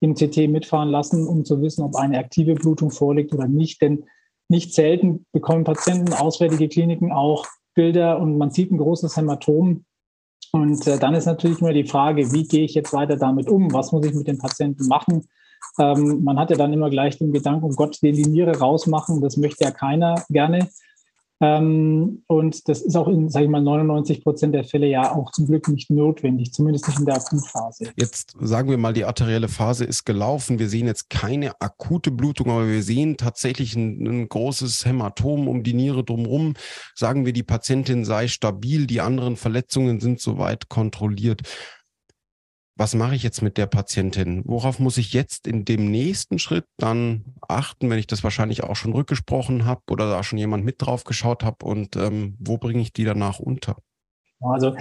[0.00, 3.80] im CT mitfahren lassen, um zu wissen, ob eine aktive Blutung vorliegt oder nicht.
[3.80, 4.04] Denn
[4.48, 9.84] nicht selten bekommen Patienten auswärtige Kliniken auch Bilder und man sieht ein großes Hämatom.
[10.52, 13.72] Und äh, dann ist natürlich immer die Frage, wie gehe ich jetzt weiter damit um?
[13.72, 15.26] Was muss ich mit den Patienten machen?
[15.78, 19.20] Ähm, man hat ja dann immer gleich den Gedanken, um Gott, den die Niere rausmachen,
[19.20, 20.68] das möchte ja keiner gerne.
[21.40, 25.30] Ähm, und das ist auch in, sage ich mal, 99 Prozent der Fälle ja auch
[25.32, 27.90] zum Glück nicht notwendig, zumindest nicht in der Akutphase.
[27.96, 30.58] Jetzt sagen wir mal, die arterielle Phase ist gelaufen.
[30.58, 35.62] Wir sehen jetzt keine akute Blutung, aber wir sehen tatsächlich ein, ein großes Hämatom um
[35.62, 36.54] die Niere drumherum.
[36.94, 41.42] Sagen wir, die Patientin sei stabil, die anderen Verletzungen sind soweit kontrolliert
[42.76, 44.42] was mache ich jetzt mit der Patientin?
[44.44, 48.76] Worauf muss ich jetzt in dem nächsten Schritt dann achten, wenn ich das wahrscheinlich auch
[48.76, 52.82] schon rückgesprochen habe oder da schon jemand mit drauf geschaut habe und ähm, wo bringe
[52.82, 53.76] ich die danach unter?
[54.40, 54.76] Also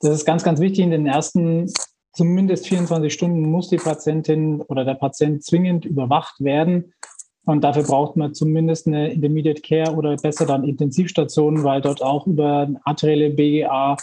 [0.00, 1.70] das ist ganz, ganz wichtig in den ersten
[2.14, 6.94] zumindest 24 Stunden muss die Patientin oder der Patient zwingend überwacht werden.
[7.44, 12.26] Und dafür braucht man zumindest eine Intermediate Care oder besser dann Intensivstationen, weil dort auch
[12.26, 13.98] über arterielle BGA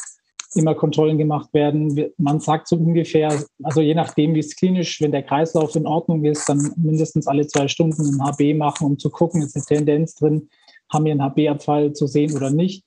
[0.56, 2.12] immer Kontrollen gemacht werden.
[2.18, 6.26] Man sagt so ungefähr, also je nachdem, wie es klinisch, wenn der Kreislauf in Ordnung
[6.26, 10.16] ist, dann mindestens alle zwei Stunden ein HB machen, um zu gucken, ist eine Tendenz
[10.16, 10.50] drin,
[10.92, 12.84] haben wir einen HB-Abfall zu sehen oder nicht.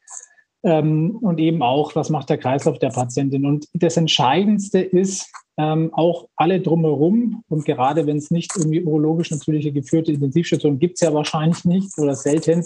[0.62, 3.46] Ähm, und eben auch, was macht der Kreislauf der Patientin.
[3.46, 7.44] Und das Entscheidendste ist ähm, auch alle drumherum.
[7.48, 11.98] Und gerade wenn es nicht irgendwie urologisch natürliche geführte Intensivstationen gibt es ja wahrscheinlich nicht
[11.98, 12.64] oder selten,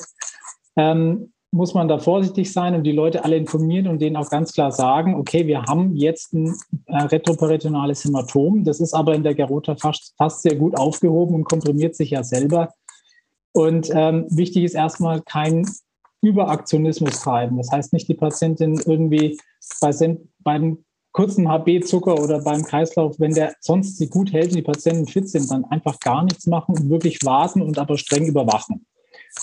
[0.76, 4.52] ähm, muss man da vorsichtig sein und die Leute alle informieren und denen auch ganz
[4.52, 6.54] klar sagen, okay, wir haben jetzt ein
[6.86, 8.64] äh, retroperitoneales Hämatom.
[8.64, 12.22] Das ist aber in der Garota fast, fast sehr gut aufgehoben und komprimiert sich ja
[12.22, 12.74] selber.
[13.52, 15.66] Und ähm, wichtig ist erstmal kein
[16.20, 17.56] Überaktionismus treiben.
[17.56, 19.38] Das heißt nicht die Patientin irgendwie
[19.80, 19.90] bei,
[20.40, 25.06] beim kurzen HB-Zucker oder beim Kreislauf, wenn der sonst sie gut hält und die Patienten
[25.06, 28.86] fit sind, dann einfach gar nichts machen und wirklich warten und aber streng überwachen.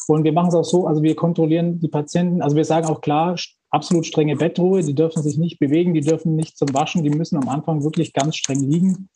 [0.07, 3.01] Und wir machen es auch so, also wir kontrollieren die Patienten, also wir sagen auch
[3.01, 3.35] klar,
[3.69, 7.37] absolut strenge Bettruhe, die dürfen sich nicht bewegen, die dürfen nicht zum Waschen, die müssen
[7.37, 9.09] am Anfang wirklich ganz streng liegen.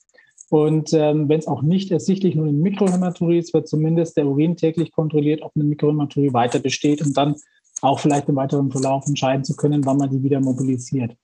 [0.50, 4.58] Und ähm, wenn es auch nicht ersichtlich nur eine Mikrohämaturie ist, wird zumindest der Urin
[4.58, 7.36] täglich kontrolliert, ob eine Mikrohämaturie weiter besteht und dann
[7.82, 11.16] auch vielleicht im weiteren Verlauf entscheiden zu können, wann man die wieder mobilisiert.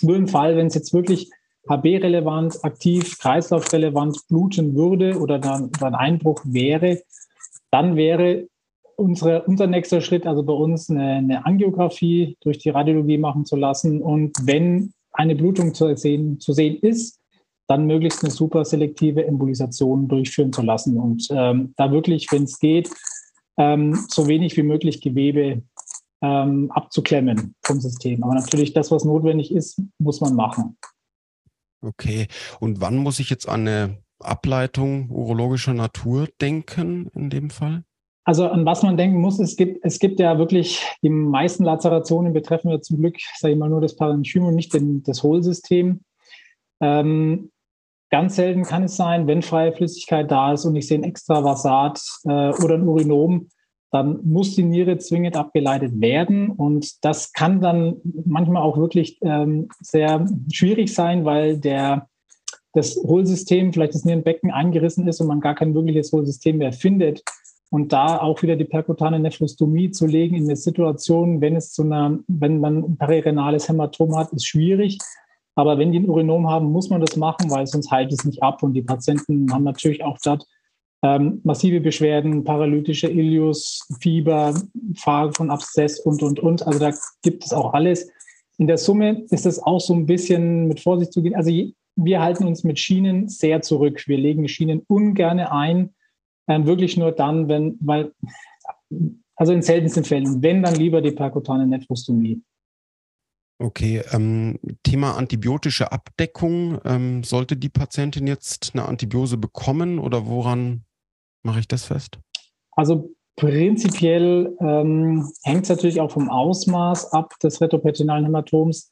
[0.00, 1.30] Nur im Fall, wenn es jetzt wirklich
[1.68, 7.02] HB-relevant, aktiv, kreislaufrelevant bluten würde oder dann ein Einbruch wäre,
[7.70, 8.46] dann wäre
[8.96, 13.56] unsere, unser nächster Schritt, also bei uns eine, eine Angiografie durch die Radiologie machen zu
[13.56, 14.02] lassen.
[14.02, 17.20] Und wenn eine Blutung zu sehen, zu sehen ist,
[17.68, 22.60] dann möglichst eine super selektive Embolisation durchführen zu lassen und ähm, da wirklich, wenn es
[22.60, 22.90] geht,
[23.58, 25.62] ähm, so wenig wie möglich Gewebe
[26.22, 28.22] ähm, abzuklemmen vom System.
[28.22, 30.76] Aber natürlich das, was notwendig ist, muss man machen.
[31.82, 32.28] Okay.
[32.60, 37.84] Und wann muss ich jetzt an eine Ableitung urologischer Natur denken in dem Fall?
[38.26, 42.32] Also an was man denken muss, es gibt, es gibt ja wirklich, die meisten Lazerationen
[42.32, 46.00] betreffen ja zum Glück, sage ich mal, nur das Parenchym und nicht den, das Hohlsystem.
[46.80, 47.52] Ähm,
[48.10, 52.02] ganz selten kann es sein, wenn freie Flüssigkeit da ist und ich sehe ein Extravasat
[52.24, 53.48] äh, oder ein Urinom,
[53.92, 56.50] dann muss die Niere zwingend abgeleitet werden.
[56.50, 62.08] Und das kann dann manchmal auch wirklich ähm, sehr schwierig sein, weil der,
[62.72, 67.22] das Hohlsystem, vielleicht das Nierenbecken eingerissen ist und man gar kein wirkliches Hohlsystem mehr findet.
[67.70, 71.82] Und da auch wieder die perkutane Nephrostomie zu legen in eine Situation, wenn es zu
[71.82, 74.98] einer, wenn man ein perirenales Hämatom hat, ist schwierig.
[75.56, 78.42] Aber wenn die ein Urinom haben, muss man das machen, weil sonst heilt es nicht
[78.42, 78.62] ab.
[78.62, 80.46] Und die Patienten haben natürlich auch dort
[81.02, 84.54] ähm, massive Beschwerden, paralytische Ilius, Fieber,
[84.96, 86.66] Frage von Abszess und, und, und.
[86.66, 86.92] Also da
[87.22, 88.10] gibt es auch alles.
[88.58, 91.34] In der Summe ist es auch so ein bisschen mit Vorsicht zu gehen.
[91.34, 91.50] Also
[91.96, 94.04] wir halten uns mit Schienen sehr zurück.
[94.06, 95.94] Wir legen Schienen ungern ein,
[96.48, 98.12] ähm, wirklich nur dann, wenn, weil,
[99.36, 102.42] also in seltensten Fällen, wenn dann lieber die perkutane Nephrostomie.
[103.58, 106.78] Okay, ähm, Thema antibiotische Abdeckung.
[106.84, 110.84] Ähm, sollte die Patientin jetzt eine Antibiose bekommen oder woran
[111.42, 112.18] mache ich das fest?
[112.72, 118.90] Also prinzipiell ähm, hängt es natürlich auch vom Ausmaß ab des retroperitonealen Hämatoms.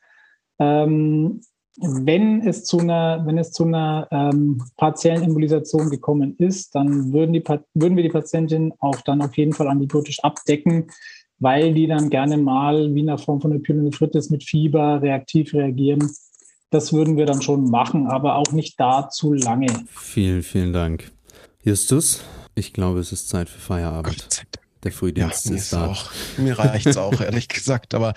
[0.58, 1.42] Ähm,
[1.80, 7.32] wenn es zu einer, wenn es zu einer ähm, partiellen Embolisation gekommen ist, dann würden,
[7.32, 7.42] die,
[7.74, 10.86] würden wir die Patientin auch dann auf jeden Fall antibiotisch abdecken,
[11.40, 15.52] weil die dann gerne mal wie in der Form von einer Pyelonephritis mit Fieber reaktiv
[15.52, 16.08] reagieren.
[16.70, 19.66] Das würden wir dann schon machen, aber auch nicht da zu lange.
[19.88, 21.12] Vielen, vielen Dank.
[21.62, 22.22] Justus,
[22.54, 24.44] ich glaube, es ist Zeit für Feierabend.
[24.84, 25.86] Der Frühdienst ja, ist da.
[25.86, 27.94] Auch, mir reicht es auch, ehrlich gesagt.
[27.94, 28.14] Aber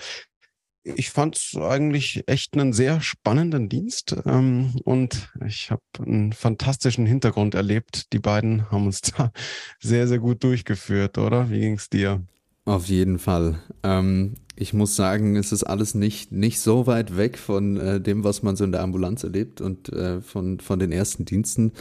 [0.96, 7.06] ich fand es eigentlich echt einen sehr spannenden Dienst ähm, und ich habe einen fantastischen
[7.06, 8.12] Hintergrund erlebt.
[8.12, 9.32] Die beiden haben uns da
[9.80, 11.50] sehr, sehr gut durchgeführt, oder?
[11.50, 12.22] Wie ging es dir?
[12.64, 13.60] Auf jeden Fall.
[13.82, 18.24] Ähm, ich muss sagen, es ist alles nicht, nicht so weit weg von äh, dem,
[18.24, 21.72] was man so in der Ambulanz erlebt und äh, von, von den ersten Diensten.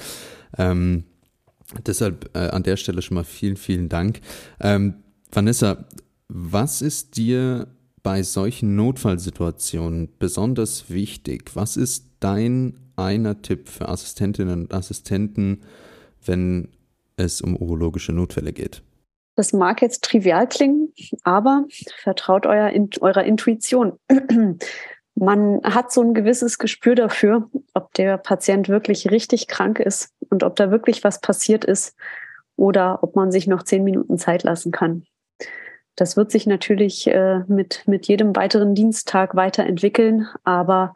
[0.57, 1.03] Ähm,
[1.85, 4.21] Deshalb äh, an der Stelle schon mal vielen, vielen Dank.
[4.59, 4.95] Ähm,
[5.31, 5.85] Vanessa,
[6.29, 7.67] was ist dir
[8.03, 11.55] bei solchen Notfallsituationen besonders wichtig?
[11.55, 15.61] Was ist dein einer Tipp für Assistentinnen und Assistenten,
[16.25, 16.69] wenn
[17.15, 18.81] es um urologische Notfälle geht?
[19.35, 20.93] Das mag jetzt trivial klingen,
[21.23, 21.65] aber
[22.01, 22.71] vertraut euer,
[23.01, 23.99] eurer Intuition
[25.17, 30.43] man hat so ein gewisses Gespür dafür, ob der Patient wirklich richtig krank ist und
[30.43, 31.95] ob da wirklich was passiert ist
[32.55, 35.05] oder ob man sich noch zehn Minuten Zeit lassen kann.
[35.97, 40.93] Das wird sich natürlich äh, mit, mit jedem weiteren Diensttag weiterentwickeln, aber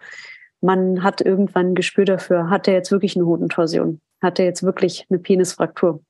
[0.61, 3.99] man hat irgendwann ein Gespür dafür, hat er jetzt wirklich eine Hodentorsion?
[4.21, 6.03] Hat er jetzt wirklich eine Penisfraktur?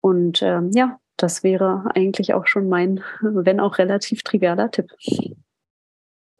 [0.00, 4.92] Und ähm, ja, das wäre eigentlich auch schon mein, wenn auch relativ trivialer Tipp.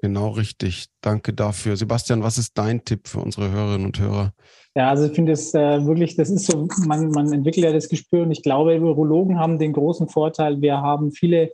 [0.03, 0.87] Genau richtig.
[1.01, 1.77] Danke dafür.
[1.77, 4.35] Sebastian, was ist dein Tipp für unsere Hörerinnen und Hörer?
[4.75, 7.89] Ja, also ich finde es äh, wirklich, das ist so, man, man entwickelt ja das
[7.89, 11.53] Gespür und ich glaube, Urologen haben den großen Vorteil, wir haben viele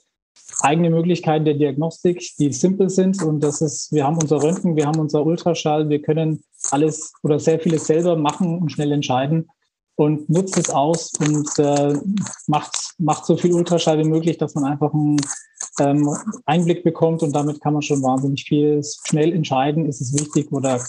[0.61, 3.23] eigene Möglichkeiten der Diagnostik, die simpel sind.
[3.23, 7.39] Und das ist, wir haben unser Röntgen, wir haben unser Ultraschall, wir können alles oder
[7.39, 9.49] sehr vieles selber machen und schnell entscheiden
[9.99, 11.99] und nutzt es aus und äh,
[12.47, 15.21] macht, macht so viel Ultraschall wie möglich, dass man einfach einen
[15.81, 16.09] ähm,
[16.47, 20.81] Einblick bekommt und damit kann man schon wahnsinnig viel schnell entscheiden, ist es wichtig oder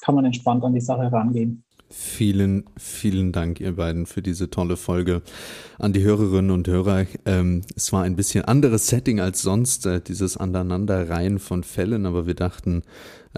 [0.00, 1.62] kann man entspannt an die Sache rangehen.
[1.88, 5.22] Vielen, vielen Dank, ihr beiden, für diese tolle Folge.
[5.78, 7.06] An die Hörerinnen und Hörer.
[7.24, 12.26] Ähm, es war ein bisschen anderes Setting als sonst, äh, dieses Aneinanderreihen von Fällen, aber
[12.26, 12.82] wir dachten,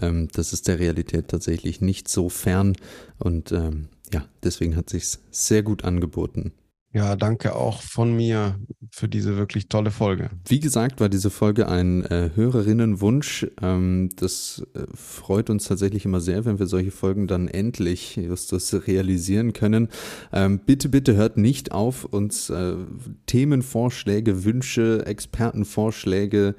[0.00, 2.74] ähm, das ist der Realität tatsächlich nicht so fern.
[3.18, 6.52] Und ähm, ja, deswegen hat sich sehr gut angeboten.
[6.94, 8.58] Ja, danke auch von mir
[8.90, 10.30] für diese wirklich tolle Folge.
[10.46, 13.46] Wie gesagt, war diese Folge ein äh, Hörerinnenwunsch.
[13.60, 18.74] Ähm, das äh, freut uns tatsächlich immer sehr, wenn wir solche Folgen dann endlich Justus
[18.86, 19.88] realisieren können.
[20.32, 22.76] Ähm, bitte, bitte hört nicht auf, uns äh,
[23.26, 26.54] Themenvorschläge, Wünsche, Expertenvorschläge,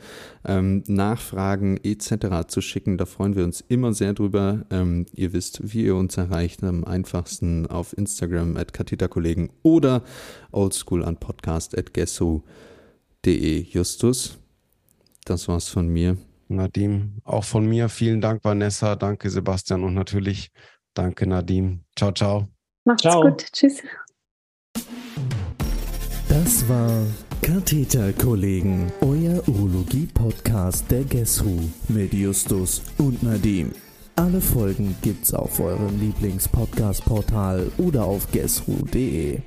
[0.45, 2.47] ähm, Nachfragen etc.
[2.47, 2.99] zu schicken.
[2.99, 4.65] Da freuen wir uns immer sehr drüber.
[4.69, 6.63] Ähm, ihr wisst, wie ihr uns erreicht.
[6.63, 8.73] Am einfachsten auf Instagram at
[9.09, 10.03] Kollegen oder
[10.51, 13.61] oldschool an podcast at gesso.de.
[13.70, 14.38] Justus,
[15.26, 16.17] das war's von mir.
[16.47, 18.95] Nadim, auch von mir vielen Dank, Vanessa.
[18.95, 20.51] Danke, Sebastian und natürlich
[20.95, 21.82] danke, Nadim.
[21.95, 22.47] Ciao, ciao.
[22.86, 23.22] Macht's ciao.
[23.22, 23.45] gut.
[23.51, 23.84] Tschüss.
[26.28, 27.05] Das war
[27.41, 33.72] Katheterkollegen, euer Urologie-Podcast der Guess Who mit Justus und Nadim.
[34.15, 39.39] Alle Folgen gibt's auf eurem Lieblings-Podcast-Portal oder auf guesswho.de.